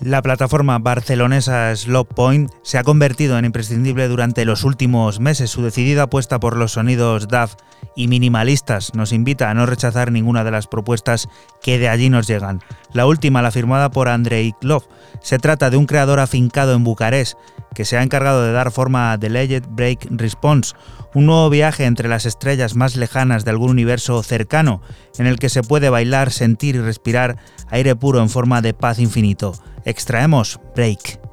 [0.00, 5.50] La plataforma barcelonesa Slop Point se ha convertido en imprescindible durante los últimos meses.
[5.50, 7.56] Su decidida apuesta por los sonidos DAF
[7.94, 11.28] y minimalistas nos invita a no rechazar ninguna de las propuestas
[11.62, 12.62] que de allí nos llegan.
[12.94, 14.84] La última, la firmada por Andrei Klov.
[15.20, 17.36] Se trata de un creador afincado en Bucarest
[17.74, 20.74] que se ha encargado de dar forma a Delayed Break Response,
[21.14, 24.82] un nuevo viaje entre las estrellas más lejanas de algún universo cercano,
[25.18, 27.36] en el que se puede bailar, sentir y respirar
[27.70, 29.54] aire puro en forma de paz infinito.
[29.84, 31.29] Extraemos Break.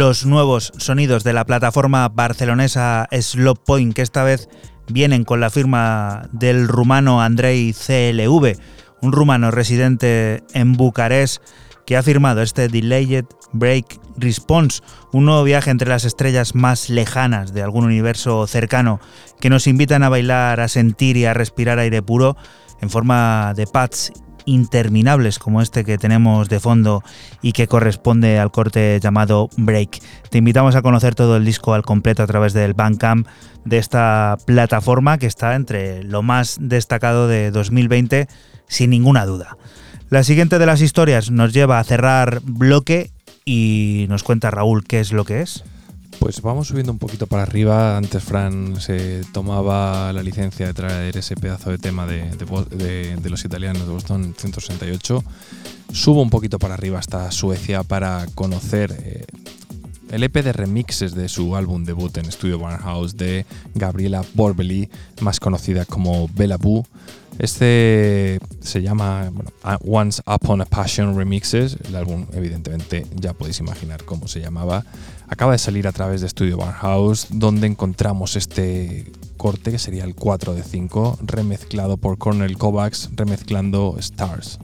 [0.00, 4.48] Los nuevos sonidos de la plataforma barcelonesa Slop Point, que esta vez
[4.88, 8.56] vienen con la firma del rumano Andrei CLV,
[9.02, 11.42] un rumano residente en Bucarest
[11.84, 14.80] que ha firmado este Delayed Break Response,
[15.12, 19.00] un nuevo viaje entre las estrellas más lejanas de algún universo cercano,
[19.38, 22.38] que nos invitan a bailar, a sentir y a respirar aire puro
[22.80, 24.12] en forma de pads
[24.46, 27.02] interminables como este que tenemos de fondo
[27.42, 30.00] y que corresponde al corte llamado Break.
[30.30, 33.26] Te invitamos a conocer todo el disco al completo a través del Bandcamp
[33.64, 38.28] de esta plataforma que está entre lo más destacado de 2020
[38.66, 39.56] sin ninguna duda.
[40.08, 43.12] La siguiente de las historias nos lleva a cerrar bloque
[43.44, 45.64] y nos cuenta Raúl qué es lo que es.
[46.18, 47.96] Pues vamos subiendo un poquito para arriba.
[47.96, 53.86] Antes Fran se tomaba la licencia de traer ese pedazo de tema de, los italianos
[53.86, 55.24] de Boston 168.
[55.92, 59.26] Subo un poquito para arriba hasta Suecia para conocer eh,
[60.10, 64.88] el EP de remixes de su álbum debut en Studio Barnhouse de Gabriela Borbeli,
[65.20, 66.84] más conocida como Bella Boo.
[67.38, 69.32] Este se llama
[69.84, 71.76] Once Upon a Passion Remixes.
[71.88, 74.84] El álbum, evidentemente, ya podéis imaginar cómo se llamaba.
[75.28, 80.14] Acaba de salir a través de Studio Barnhouse, donde encontramos este corte que sería el
[80.14, 84.58] 4 de 5, remezclado por Cornel Kovacs, remezclando Stars.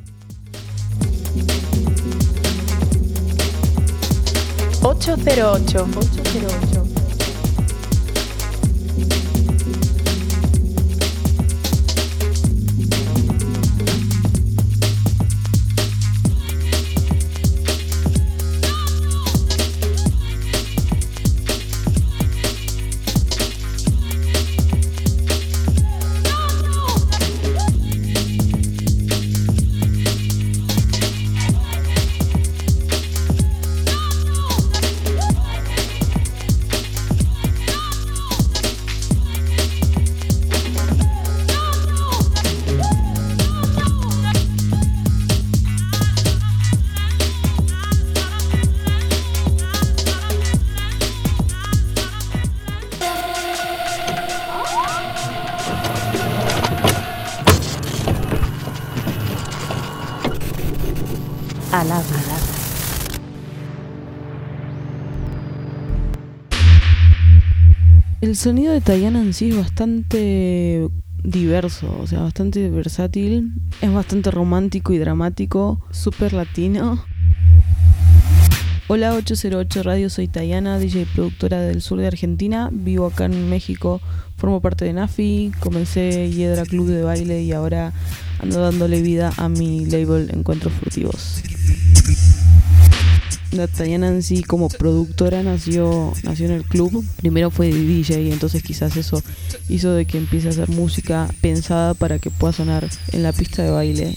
[4.99, 5.75] 808.
[5.75, 6.96] 808.
[68.37, 70.91] El sonido de Tayana en sí es bastante
[71.25, 73.55] diverso, o sea, bastante versátil.
[73.81, 77.03] Es bastante romántico y dramático, súper latino.
[78.89, 82.69] Hola 808 Radio, soy Tayana, DJ productora del sur de Argentina.
[82.71, 84.03] Vivo acá en México,
[84.37, 87.95] formo parte de Nafi, comencé Hiedra Club de Baile y ahora
[88.39, 91.43] ando dándole vida a mi label Encuentros Furtivos.
[93.53, 97.05] En sí como productora nació, nació en el club.
[97.17, 99.23] Primero fue DJ y entonces quizás eso
[99.69, 103.63] hizo de que empiece a hacer música pensada para que pueda sonar en la pista
[103.63, 104.17] de baile.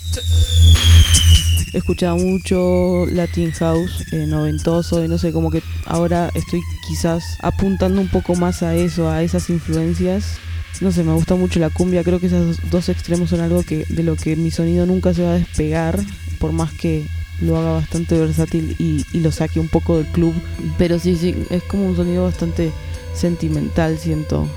[1.74, 8.02] Escuchaba mucho Latin House, eh, noventoso, y no sé, como que ahora estoy quizás apuntando
[8.02, 10.38] un poco más a eso, a esas influencias.
[10.82, 13.86] No sé, me gusta mucho la cumbia, creo que esos dos extremos son algo que
[13.88, 16.00] de lo que mi sonido nunca se va a despegar,
[16.40, 17.06] por más que
[17.42, 20.34] lo haga bastante versátil y, y lo saque un poco del club.
[20.78, 22.72] Pero sí, sí, es como un sonido bastante
[23.14, 24.48] sentimental, siento,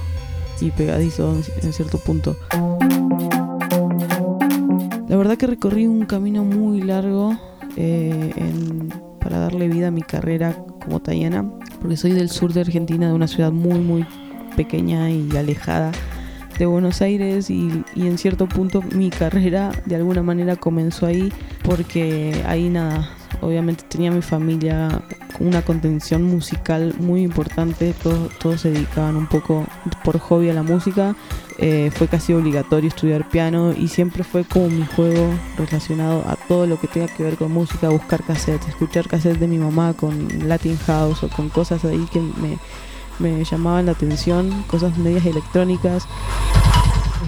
[0.61, 2.37] y pegadizo en, cierto punto.
[5.09, 7.37] La verdad que recorrí un camino muy largo
[7.77, 11.45] eh, en- para darle vida a mi carrera como tayana,
[11.81, 14.05] porque soy del sur de Argentina, de una ciudad muy, muy
[14.57, 15.93] pequeña y alejada
[16.59, 21.33] de Buenos Aires y, y en cierto punto mi carrera de alguna manera comenzó ahí
[21.63, 23.11] porque ahí nada,
[23.41, 25.03] obviamente tenía mi familia
[25.41, 29.67] una contención musical muy importante, todos, todos se dedicaban un poco
[30.05, 31.17] por hobby a la música,
[31.59, 36.67] eh, fue casi obligatorio estudiar piano y siempre fue como mi juego relacionado a todo
[36.67, 40.49] lo que tenga que ver con música, buscar cassettes, escuchar cassettes de mi mamá con
[40.49, 42.59] Latin House o con cosas ahí que me,
[43.19, 46.07] me llamaban la atención, cosas medias electrónicas.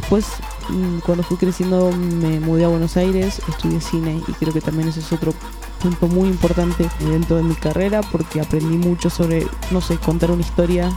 [0.00, 0.26] Después,
[0.68, 4.88] mm, cuando fui creciendo, me mudé a Buenos Aires, estudié cine y creo que también
[4.88, 5.32] ese es otro
[5.80, 10.42] punto muy importante dentro de mi carrera porque aprendí mucho sobre, no sé, contar una
[10.42, 10.90] historia,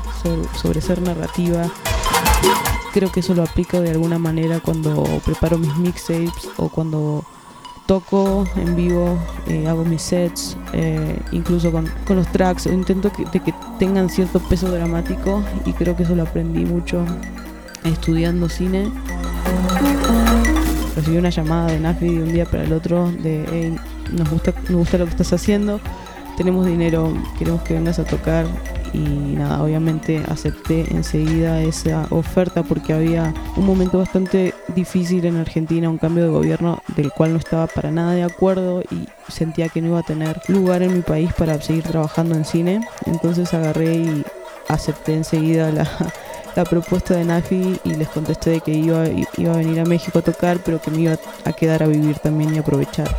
[0.55, 1.69] sobre, ser narrativa.
[2.93, 7.25] Creo que eso lo aplico de alguna manera cuando preparo mis mixtapes o cuando
[7.87, 13.23] toco en vivo, eh, hago mis sets, eh, incluso con, con los tracks, intento que,
[13.39, 17.03] que tengan cierto peso dramático y creo que eso lo aprendí mucho
[17.85, 18.91] estudiando cine.
[20.95, 23.75] Recibí una llamada de Nafi de un día para el otro de "Hey,
[24.11, 25.79] nos gusta, nos gusta lo que estás haciendo,
[26.35, 28.45] tenemos dinero, queremos que vengas a tocar
[28.93, 28.99] y
[29.35, 35.97] nada, obviamente acepté enseguida esa oferta porque había un momento bastante difícil en Argentina, un
[35.97, 39.89] cambio de gobierno del cual no estaba para nada de acuerdo y sentía que no
[39.89, 42.87] iba a tener lugar en mi país para seguir trabajando en cine.
[43.05, 44.25] Entonces agarré y
[44.67, 45.87] acepté enseguida la,
[46.55, 49.05] la propuesta de Nafi y les contesté de que iba,
[49.37, 52.19] iba a venir a México a tocar, pero que me iba a quedar a vivir
[52.19, 53.15] también y aprovechar.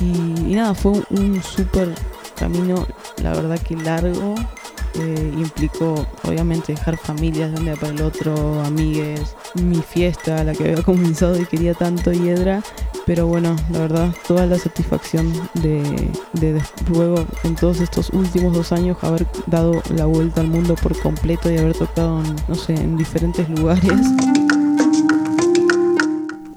[0.00, 1.94] Y, y nada, fue un, súper
[2.38, 2.86] camino,
[3.22, 4.34] la verdad que largo.
[4.94, 10.52] eh, implicó obviamente dejar familias de un día para el otro, amigues, mi fiesta, la
[10.54, 12.62] que había comenzado y quería tanto Hiedra.
[13.06, 18.52] Pero bueno, la verdad, toda la satisfacción de, de, de luego en todos estos últimos
[18.54, 22.54] dos años haber dado la vuelta al mundo por completo y haber tocado, en, no
[22.54, 23.96] sé, en diferentes lugares.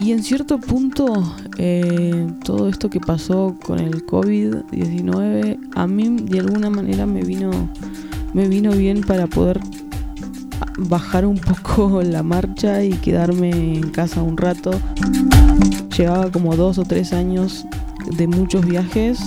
[0.02, 6.40] Y en cierto punto, eh, todo esto que pasó con el COVID-19, a mí de
[6.40, 7.52] alguna manera me vino,
[8.34, 9.60] me vino bien para poder
[10.80, 14.72] bajar un poco la marcha y quedarme en casa un rato.
[15.95, 17.68] Llevaba como dos o tres años
[18.18, 19.19] de muchos viajes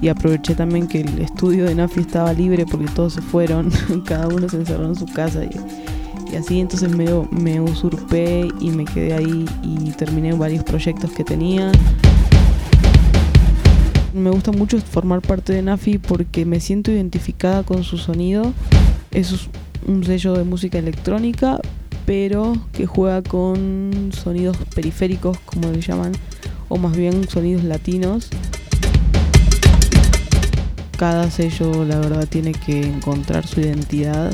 [0.00, 3.70] y aproveché también que el estudio de Nafi estaba libre porque todos se fueron,
[4.06, 5.50] cada uno se encerró en su casa y,
[6.32, 11.24] y así entonces me, me usurpé y me quedé ahí y terminé varios proyectos que
[11.24, 11.72] tenía.
[14.12, 18.52] Me gusta mucho formar parte de Nafi porque me siento identificada con su sonido.
[19.10, 19.48] Es
[19.86, 21.60] un sello de música electrónica,
[22.06, 26.12] pero que juega con sonidos periféricos, como le llaman,
[26.68, 28.30] o más bien sonidos latinos.
[30.96, 34.32] Cada sello, la verdad, tiene que encontrar su identidad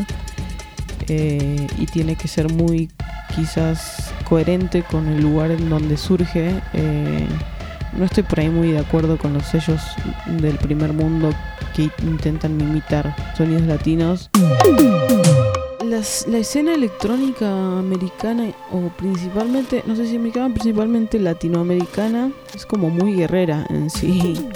[1.08, 2.90] eh, y tiene que ser muy,
[3.34, 6.60] quizás, coherente con el lugar en donde surge.
[6.72, 7.26] Eh,
[7.96, 9.80] no estoy por ahí muy de acuerdo con los sellos
[10.26, 11.30] del primer mundo
[11.76, 14.30] que intentan imitar sonidos latinos.
[15.84, 17.46] Las- la escena electrónica
[17.78, 24.48] americana, o principalmente, no sé si americana, principalmente latinoamericana, es como muy guerrera en sí.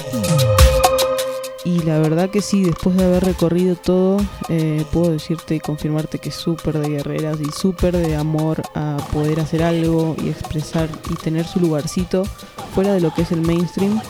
[1.66, 4.18] Y la verdad que sí, después de haber recorrido todo,
[4.48, 8.98] eh, puedo decirte y confirmarte que es súper de guerreras y súper de amor a
[9.12, 12.24] poder hacer algo y expresar y tener su lugarcito
[12.72, 14.00] fuera de lo que es el mainstream.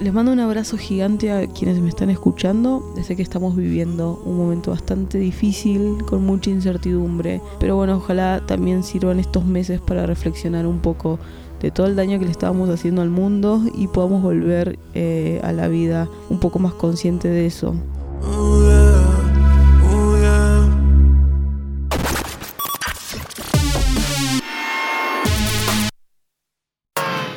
[0.00, 2.92] Les mando un abrazo gigante a quienes me están escuchando.
[3.02, 8.82] Sé que estamos viviendo un momento bastante difícil, con mucha incertidumbre, pero bueno, ojalá también
[8.82, 11.20] sirvan estos meses para reflexionar un poco
[11.60, 15.52] de todo el daño que le estábamos haciendo al mundo y podamos volver eh, a
[15.52, 17.74] la vida un poco más consciente de eso.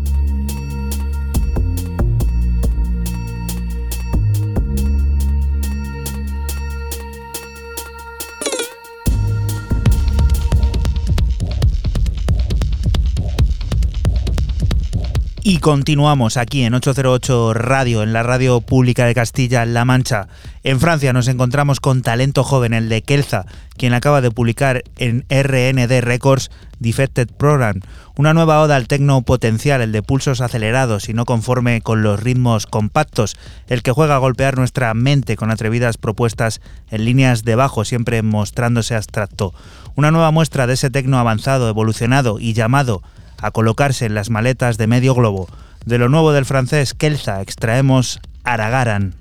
[15.51, 20.29] Y continuamos aquí en 808 Radio, en la radio pública de Castilla-La Mancha.
[20.63, 23.47] En Francia nos encontramos con talento joven, el de Kelza,
[23.79, 26.51] quien acaba de publicar en RND Records
[26.81, 27.81] Defected Program,
[28.15, 32.23] una nueva oda al tecno potencial, el de pulsos acelerados y no conforme con los
[32.23, 33.39] ritmos compactos,
[33.69, 36.61] el que juega a golpear nuestra mente con atrevidas propuestas
[36.91, 39.55] en líneas de bajo, siempre mostrándose abstracto.
[39.95, 43.01] Una nueva muestra de ese tecno avanzado, evolucionado y llamado
[43.41, 45.49] a colocarse en las maletas de medio globo.
[45.85, 49.15] De lo nuevo del francés Kelza extraemos Aragaran.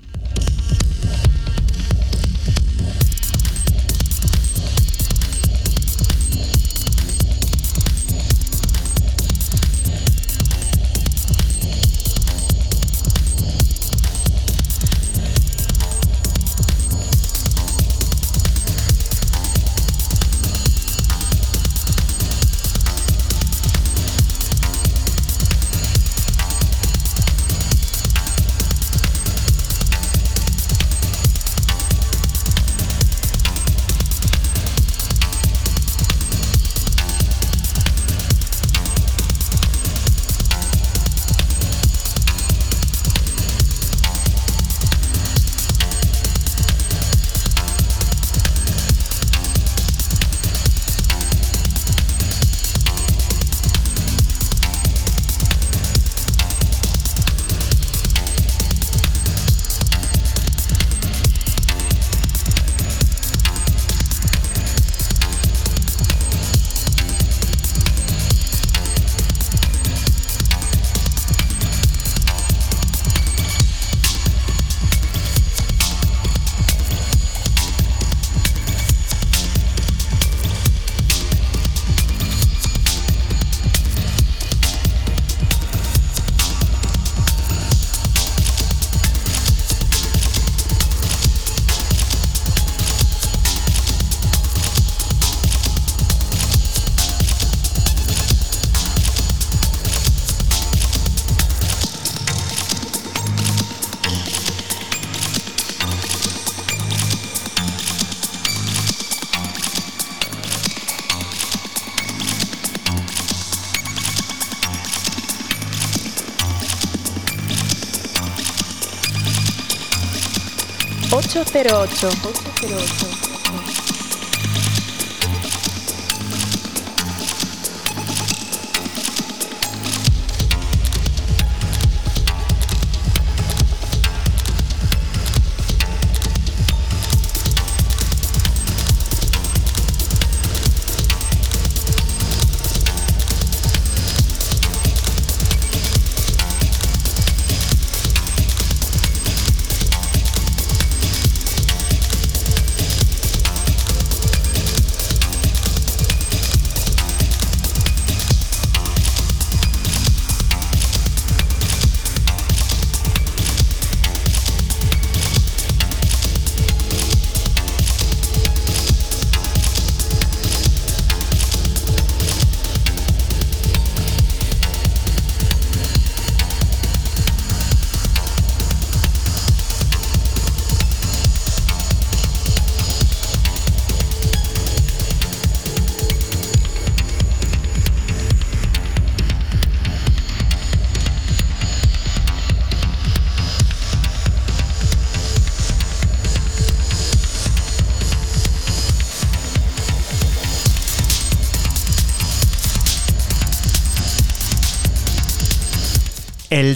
[121.64, 122.47] 08.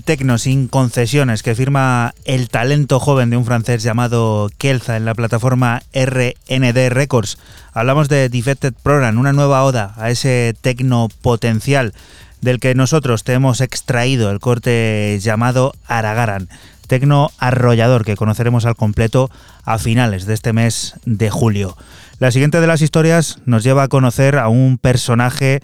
[0.03, 5.15] Tecno sin concesiones que firma el talento joven de un francés llamado Kelza en la
[5.15, 7.39] plataforma RND Records.
[7.73, 11.95] Hablamos de Defected Program, una nueva oda a ese tecno potencial
[12.41, 16.49] del que nosotros te hemos extraído el corte llamado Aragaran,
[16.89, 19.31] tecno arrollador que conoceremos al completo
[19.65, 21.77] a finales de este mes de julio.
[22.19, 25.63] La siguiente de las historias nos lleva a conocer a un personaje,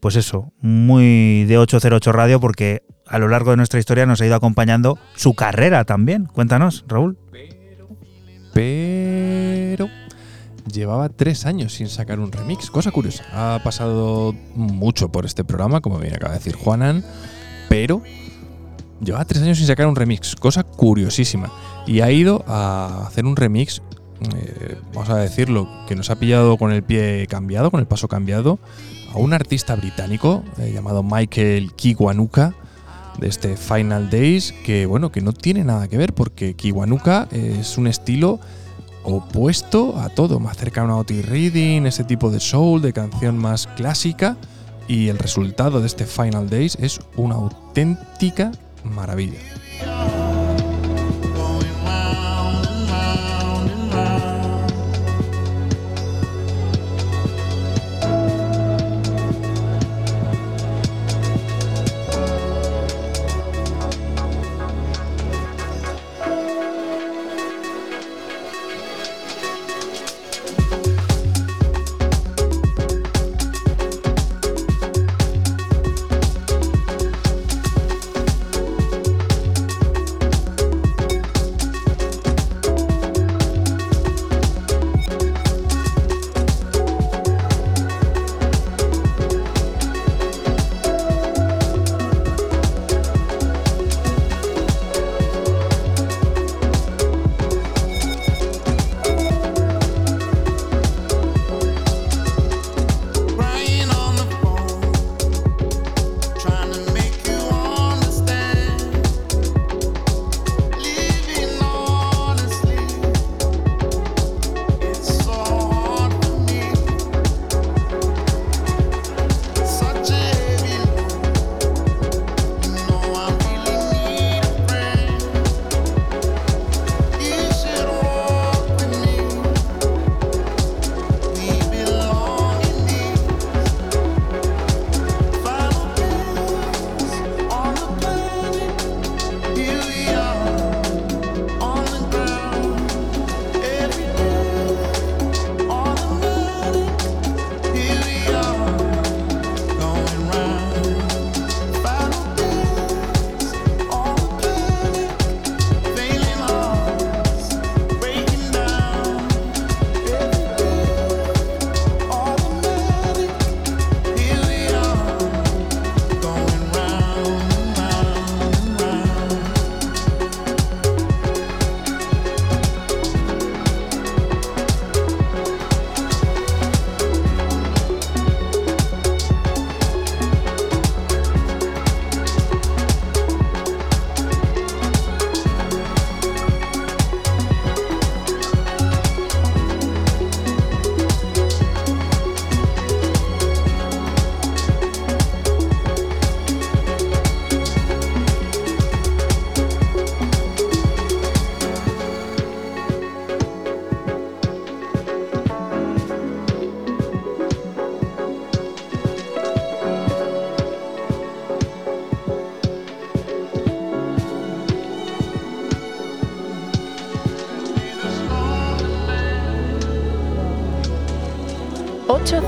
[0.00, 4.26] pues eso, muy de 808 Radio porque a lo largo de nuestra historia nos ha
[4.26, 6.26] ido acompañando su carrera también.
[6.26, 7.18] Cuéntanos, Raúl.
[8.54, 9.88] Pero
[10.72, 12.70] llevaba tres años sin sacar un remix.
[12.70, 13.24] Cosa curiosa.
[13.32, 17.04] Ha pasado mucho por este programa, como bien acaba de decir Juanan,
[17.68, 18.02] pero
[19.02, 20.36] llevaba tres años sin sacar un remix.
[20.36, 21.50] Cosa curiosísima.
[21.86, 23.82] Y ha ido a hacer un remix,
[24.34, 28.08] eh, vamos a decirlo, que nos ha pillado con el pie cambiado, con el paso
[28.08, 28.58] cambiado,
[29.12, 32.54] a un artista británico eh, llamado Michael Kiwanuka
[33.18, 37.76] de este Final Days, que bueno, que no tiene nada que ver porque Kiwanuka es
[37.76, 38.40] un estilo
[39.02, 43.66] opuesto a todo, más cercano a Otis Reading, ese tipo de soul, de canción más
[43.66, 44.36] clásica,
[44.88, 48.52] y el resultado de este Final Days es una auténtica
[48.84, 49.38] maravilla.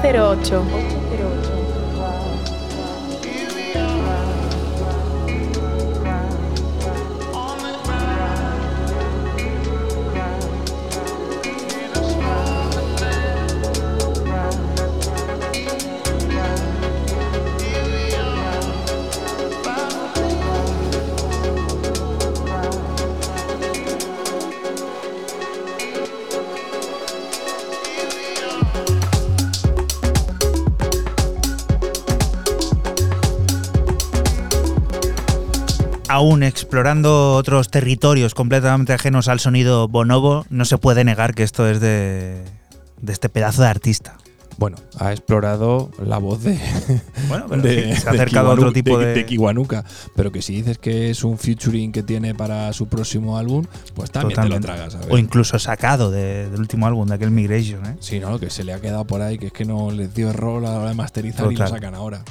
[0.01, 1.02] 808.
[36.23, 41.69] Aún explorando otros territorios completamente ajenos al sonido bonobo, no se puede negar que esto
[41.69, 42.45] es de,
[43.01, 44.19] de este pedazo de artista.
[44.57, 46.57] bueno, ha explorado la voz de.
[47.29, 49.15] Bueno, pero se ha acercado a otro tipo de.
[49.15, 49.85] De, Kiwanuka.
[50.15, 54.13] Pero que si dices que es un featuring que tiene para su próximo álbum, pues
[54.13, 54.97] también te lo tragas.
[55.11, 57.85] O incluso sacado del último álbum, de aquel Migration.
[57.85, 57.97] ¿eh?
[57.99, 60.31] Sí, no, que se le ha quedado por ahí, que es que no les dio
[60.31, 62.23] error a la hora de masterizar y lo sacan ahora.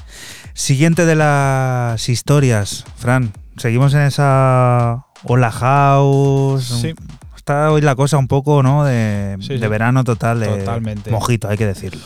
[0.53, 3.33] Siguiente de las historias, Fran.
[3.57, 6.65] Seguimos en esa Hola House.
[6.65, 6.93] Sí
[7.41, 8.83] está hoy la cosa un poco, ¿no?
[8.83, 9.35] De,
[9.67, 11.09] verano total, de Totalmente.
[11.09, 12.01] mojito, hay que decirlo.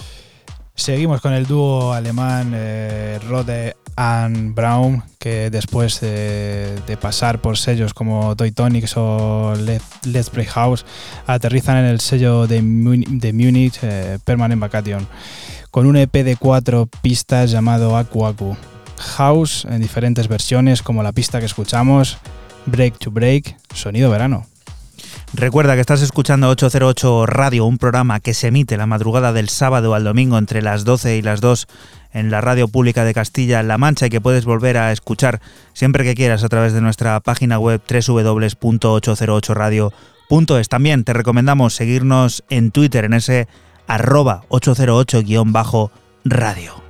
[0.76, 7.94] Seguimos con el dúo alemán eh, Rode and Brown, que después de, pasar por sellos
[7.94, 9.54] como Toy Tonics o
[10.06, 10.86] Let's Play House,
[11.28, 15.06] aterrizan en el sello de, Munich eh, Permanent Vacation,
[15.70, 18.56] con un EP de cuatro pistas llamado Aku Aku.
[18.98, 22.18] House en diferentes versiones, como la pista que escuchamos,
[22.66, 24.48] Break to Break, sonido verano.
[25.34, 29.94] Recuerda que estás escuchando 808 Radio, un programa que se emite la madrugada del sábado
[29.94, 31.68] al domingo entre las 12 y las 2
[32.14, 35.42] en la radio pública de Castilla-La Mancha y que puedes volver a escuchar
[35.74, 40.70] siempre que quieras a través de nuestra página web www.808radio.es.
[40.70, 43.50] También te recomendamos seguirnos en Twitter en ese
[43.88, 46.85] arroba 808-radio.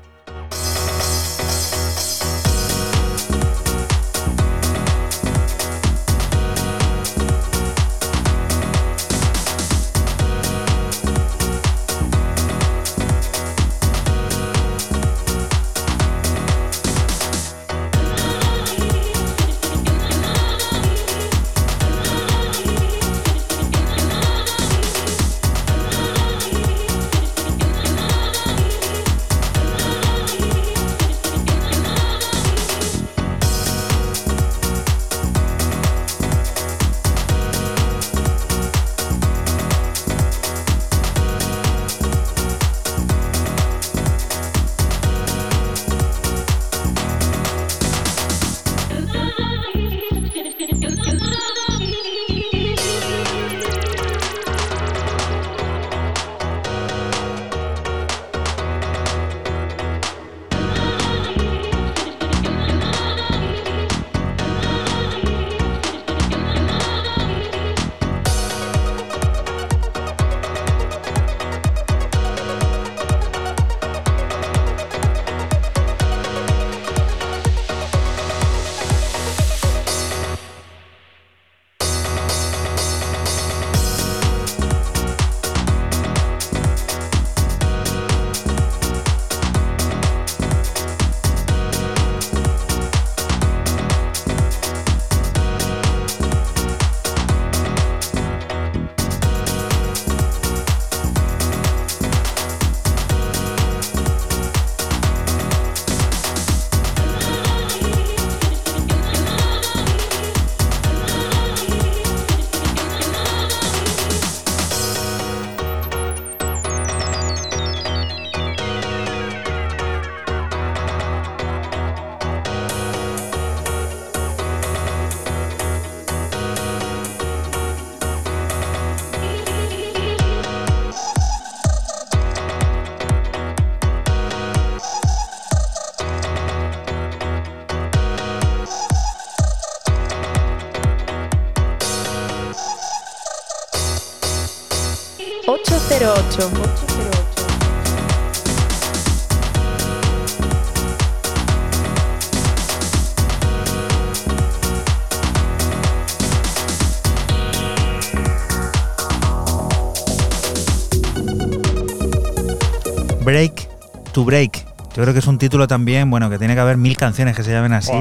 [164.26, 164.65] To Break.
[164.95, 167.43] Yo creo que es un título también, bueno, que tiene que haber mil canciones que
[167.43, 167.91] se llamen así.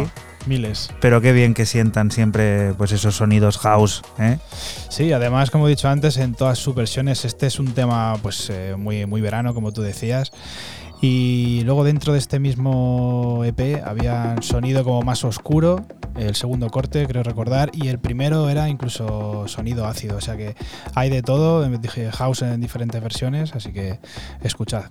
[0.46, 0.90] Miles.
[1.00, 4.02] Pero qué bien que sientan siempre pues esos sonidos house.
[4.18, 4.38] ¿eh?
[4.90, 8.48] Sí, además, como he dicho antes, en todas sus versiones, este es un tema pues
[8.50, 10.30] eh, muy, muy verano, como tú decías.
[11.00, 15.84] Y luego dentro de este mismo EP había sonido como más oscuro,
[16.16, 20.54] el segundo corte, creo recordar, y el primero era incluso sonido ácido, o sea que
[20.94, 23.98] hay de todo, dije house en diferentes versiones, así que
[24.42, 24.84] escuchad.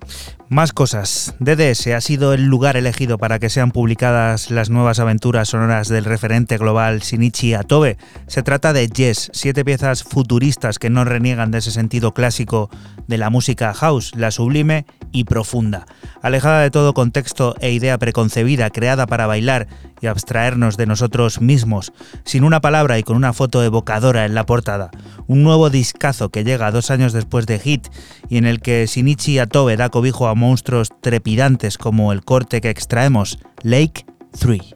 [0.50, 1.36] Más cosas.
[1.40, 6.06] DDS ha sido el lugar elegido para que sean publicadas las nuevas aventuras sonoras del
[6.06, 7.98] referente global Shinichi Atobe.
[8.28, 12.70] Se trata de Yes, siete piezas futuristas que no reniegan de ese sentido clásico
[13.08, 15.86] de la música house, la sublime y profunda.
[16.22, 19.68] Alejada de todo contexto e idea preconcebida creada para bailar
[20.02, 21.94] y abstraernos de nosotros mismos,
[22.26, 24.92] sin una palabra y con una foto evocadora en la portada.
[25.28, 27.88] Un nuevo discazo que llega dos años después de Hit
[28.30, 32.70] y en el que Shinichi Atobe da cobijo a monstruos trepidantes como el corte que
[32.70, 34.06] extraemos, Lake
[34.40, 34.76] 3.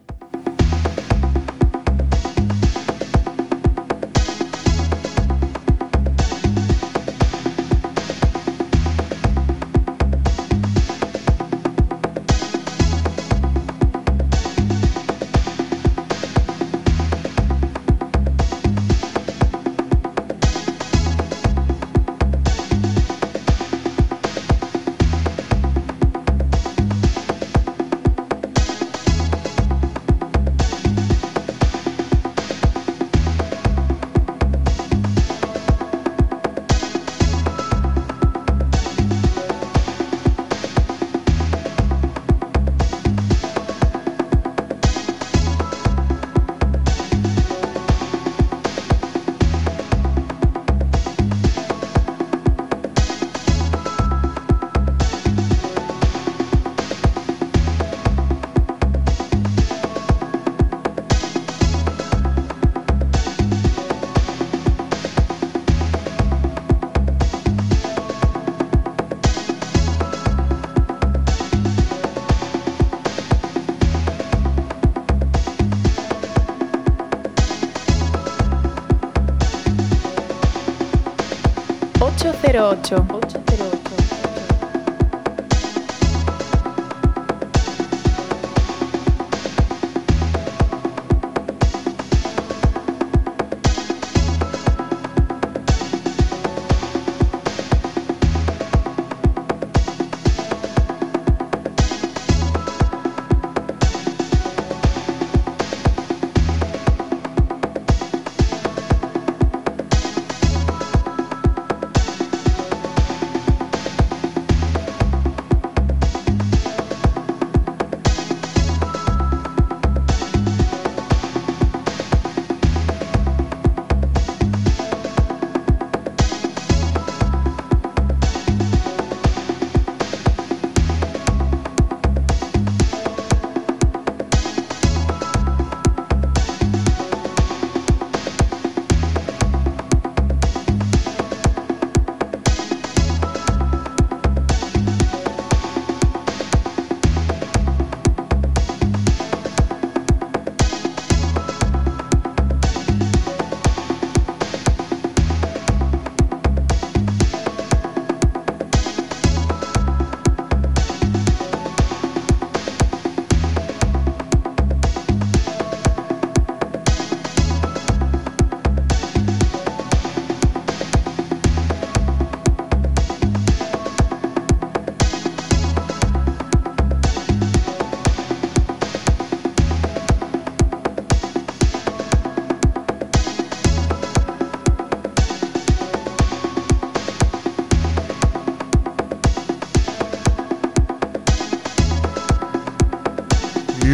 [82.47, 83.16] 808.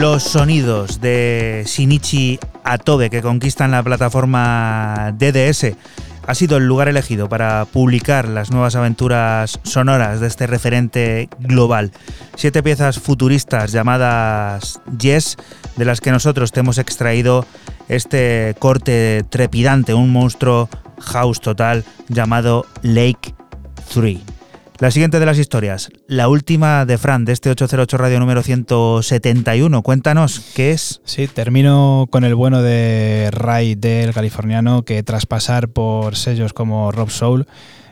[0.04, 5.78] Los sonidos de Shinichi Atobe que conquistan la plataforma DDS
[6.28, 11.94] ha sido el lugar elegido para publicar las nuevas aventuras sonoras de este referente global.
[12.36, 15.38] Siete piezas futuristas llamadas Yes,
[15.78, 17.46] de las que nosotros te hemos extraído
[17.88, 20.68] este corte trepidante, un monstruo
[21.00, 23.34] house total llamado Lake
[23.94, 24.33] 3.
[24.84, 29.82] La siguiente de las historias, la última de Fran, de este 808 Radio número 171.
[29.82, 31.00] Cuéntanos, ¿qué es?
[31.06, 36.92] Sí, termino con el bueno de Ray del californiano, que tras pasar por sellos como
[36.92, 37.48] Rob Soul,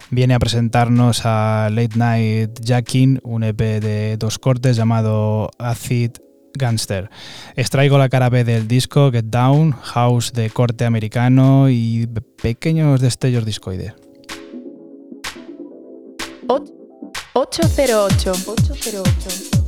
[0.09, 6.11] viene a presentarnos a Late Night Jacking, un EP de dos cortes llamado Acid
[6.55, 7.09] Gangster.
[7.55, 12.09] Extraigo la cara B del disco Get Down, house de corte americano y
[12.41, 13.93] pequeños destellos discoides.
[17.33, 18.33] 808.
[18.45, 19.60] 808.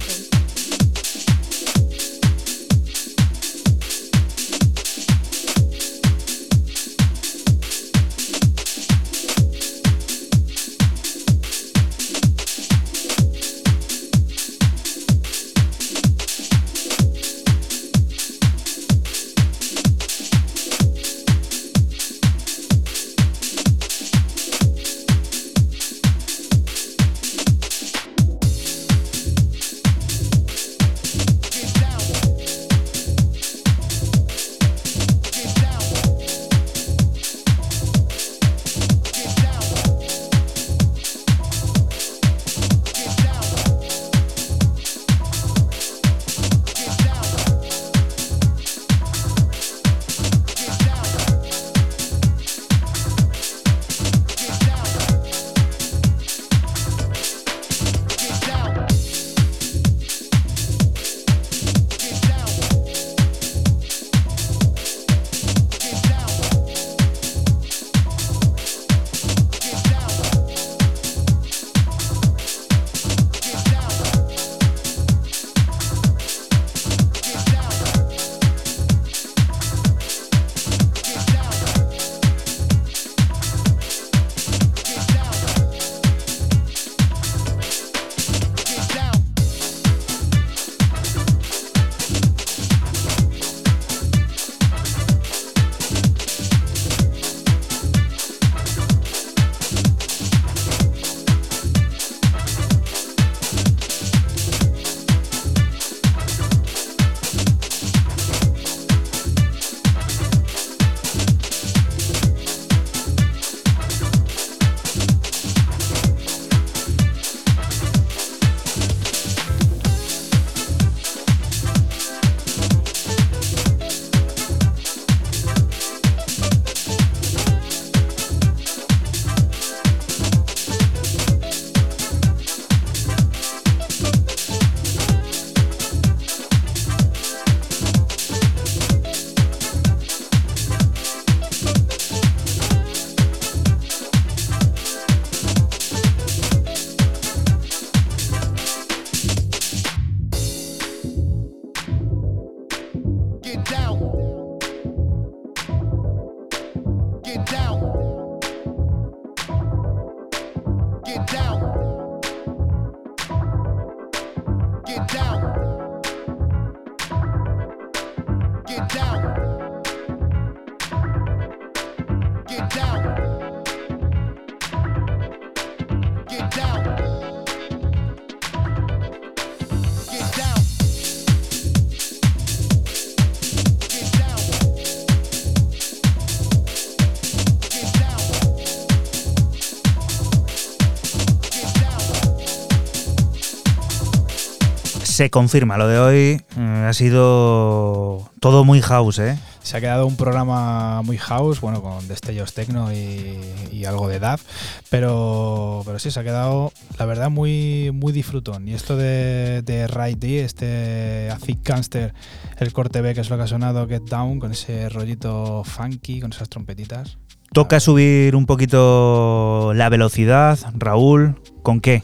[195.23, 199.39] Se confirma, lo de hoy eh, ha sido todo muy house, ¿eh?
[199.61, 204.41] Se ha quedado un programa muy house, bueno, con destellos techno y, algo de DAF,
[204.89, 208.67] pero, pero sí, se ha quedado, la verdad, muy, muy disfrutón.
[208.67, 212.13] Y esto de, de Right D, este Acid Canster,
[212.57, 216.19] el corte B, que es lo que ha sonado, Get Down, con ese rollito funky,
[216.19, 217.17] con esas trompetitas.
[217.53, 222.03] Toca subir un poquito la velocidad, Raúl, ¿con qué?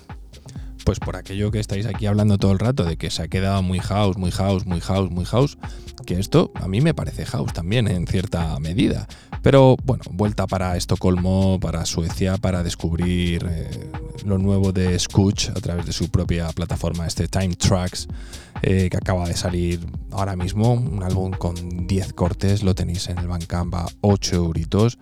[0.90, 3.62] Pues por aquello que estáis aquí hablando todo el rato, de que se ha quedado
[3.62, 5.60] muy house, muy house, muy house, muy house,
[6.08, 9.08] que esto a mí me parece house también en cierta medida.
[9.44, 13.92] Pero bueno, vuelta para Estocolmo, para Suecia, para descubrir eh,
[14.26, 18.08] lo nuevo de Scooch a través de su propia plataforma, este Time Tracks,
[18.64, 23.20] eh, que acaba de salir ahora mismo, un álbum con 10 cortes, lo tenéis en
[23.20, 24.98] el Bandcamp a 8 euritos,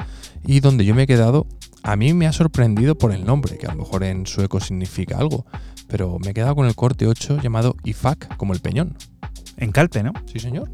[0.46, 1.48] y donde yo me he quedado,
[1.84, 5.18] a mí me ha sorprendido por el nombre, que a lo mejor en sueco significa
[5.18, 5.46] algo,
[5.88, 8.96] pero me he quedado con el corte 8 llamado IFAC, como el peñón.
[9.58, 10.14] En Calpe, ¿no?
[10.26, 10.70] Sí, señor.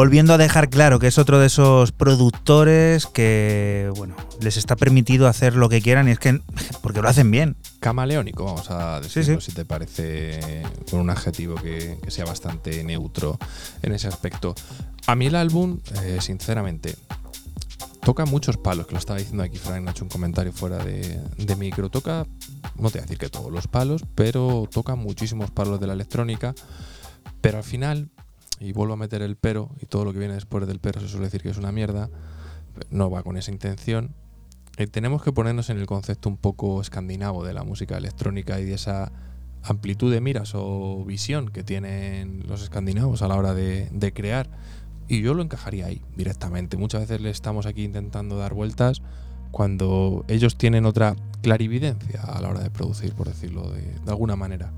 [0.00, 5.28] Volviendo a dejar claro que es otro de esos productores que, bueno, les está permitido
[5.28, 6.40] hacer lo que quieran y es que,
[6.82, 7.54] porque lo hacen bien.
[7.80, 13.38] Camaleónico, vamos a decirlo, si te parece, con un adjetivo que, sea bastante neutro
[13.82, 14.54] en ese aspecto.
[15.06, 16.96] A mí el álbum, eh, sinceramente,
[18.02, 21.20] toca muchos palos, que lo estaba diciendo aquí Frank, ha hecho un comentario fuera de,
[21.36, 22.26] de micro, toca,
[22.76, 25.92] no te voy a decir que todos los palos, pero toca muchísimos palos de la
[25.92, 26.54] electrónica,
[27.42, 28.08] pero al final
[28.60, 31.26] y vuelvo a meter el pero, todo lo que viene después del pero se suele
[31.26, 32.08] decir que es una mierda,
[32.90, 34.14] no va con esa intención.
[34.78, 38.64] Eh, tenemos que ponernos en el concepto un poco escandinavo de la música electrónica y
[38.64, 39.12] de esa
[39.62, 44.48] amplitud de miras o visión que tienen los escandinavos a la hora de, crear.
[45.08, 46.76] Y yo lo encajaría ahí directamente.
[46.76, 49.02] Muchas veces le estamos aquí intentando dar vueltas
[49.50, 54.36] cuando ellos tienen otra clarividencia a la hora de producir, por decirlo de, de alguna
[54.36, 54.72] manera.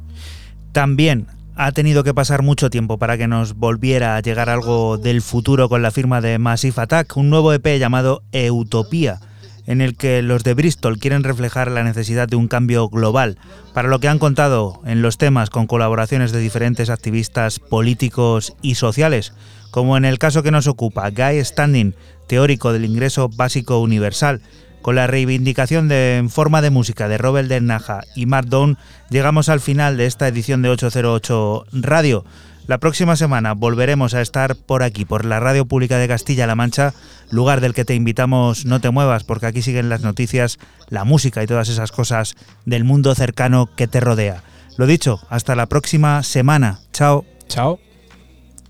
[0.73, 1.27] También
[1.57, 5.69] ha tenido que pasar mucho tiempo para que nos volviera a llegar algo del futuro
[5.69, 9.21] con la firma de Massive Attack, un nuevo EP llamado Utopía,
[9.67, 13.39] en el que los de Bristol quieren reflejar la necesidad de un cambio global,
[13.75, 18.75] para lo que han contado en los temas con colaboraciones de diferentes activistas políticos y
[18.77, 19.35] sociales,
[19.71, 21.95] como en el caso que nos ocupa, Guy Standing,
[22.27, 24.41] teórico del ingreso básico universal,
[24.83, 28.77] con la reivindicación de, en forma de música de Robert Del Naja y Mark Down,
[29.09, 32.25] llegamos al final de esta edición de 808 Radio.
[32.67, 36.95] La próxima semana volveremos a estar por aquí, por la Radio Pública de Castilla-La Mancha,
[37.31, 41.43] lugar del que te invitamos no te muevas, porque aquí siguen las noticias, la música
[41.43, 42.35] y todas esas cosas
[42.67, 44.43] del mundo cercano que te rodea.
[44.77, 46.81] Lo dicho, hasta la próxima semana.
[46.93, 47.25] Chao.
[47.49, 47.79] Chao.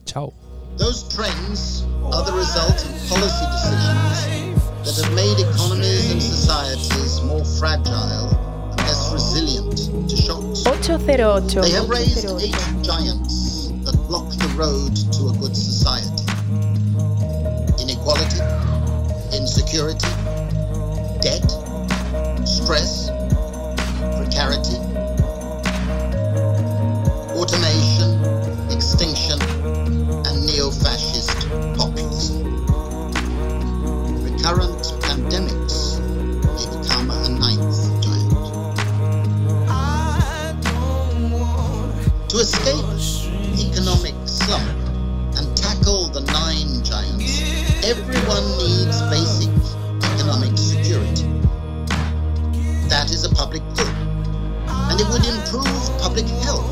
[0.04, 0.32] Chao.
[4.84, 5.61] that have made economies and
[6.42, 8.28] societies more fragile
[8.70, 10.66] and less resilient to shocks.
[10.66, 11.62] 808.
[11.62, 16.10] They have raised eight giants that block the road to a good society.
[17.80, 18.42] Inequality,
[19.38, 20.10] insecurity,
[21.22, 21.46] debt,
[22.44, 23.06] stress,
[24.18, 24.82] precarity,
[27.38, 28.18] automation,
[28.74, 29.38] extinction,
[30.26, 31.48] and neo-fascist
[31.78, 32.42] populism
[34.42, 34.81] current
[42.32, 42.88] To escape
[43.60, 44.64] economic slump
[45.36, 47.42] and tackle the nine giants,
[47.84, 49.52] everyone needs basic
[50.16, 51.28] economic security.
[52.88, 53.92] That is a public good,
[54.64, 56.64] and it would improve public health.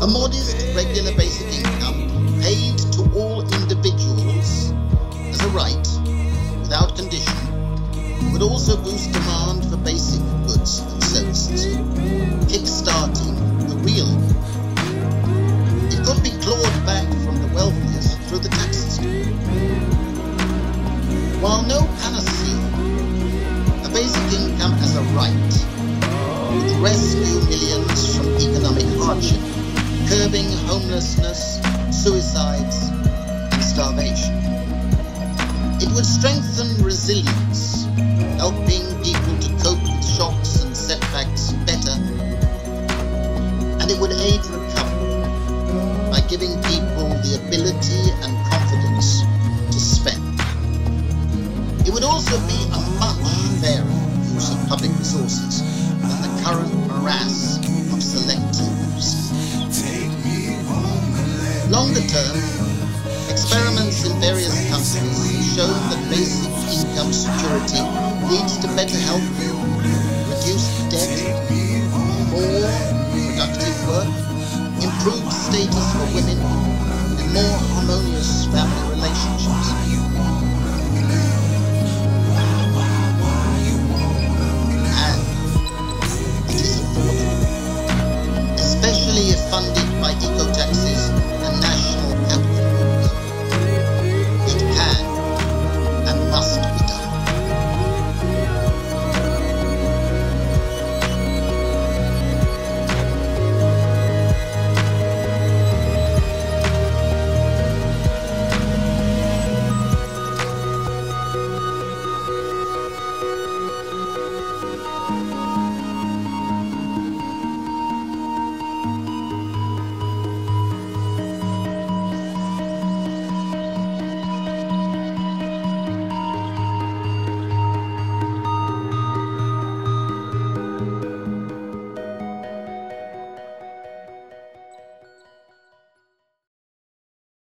[0.00, 4.72] A modest regular basic income paid to all individuals
[5.28, 5.86] as a right
[6.64, 11.85] without condition would also boost demand for basic goods and services,
[21.46, 22.58] While no panacea,
[23.86, 25.52] a basic income um, as a right
[26.50, 29.38] would rescue millions from economic hardship,
[30.08, 31.62] curbing homelessness,
[31.92, 32.88] suicides,
[33.54, 34.34] and starvation.
[35.80, 37.84] It would strengthen resilience,
[38.42, 38.85] helping
[67.12, 67.80] security
[68.28, 69.35] leads to better health,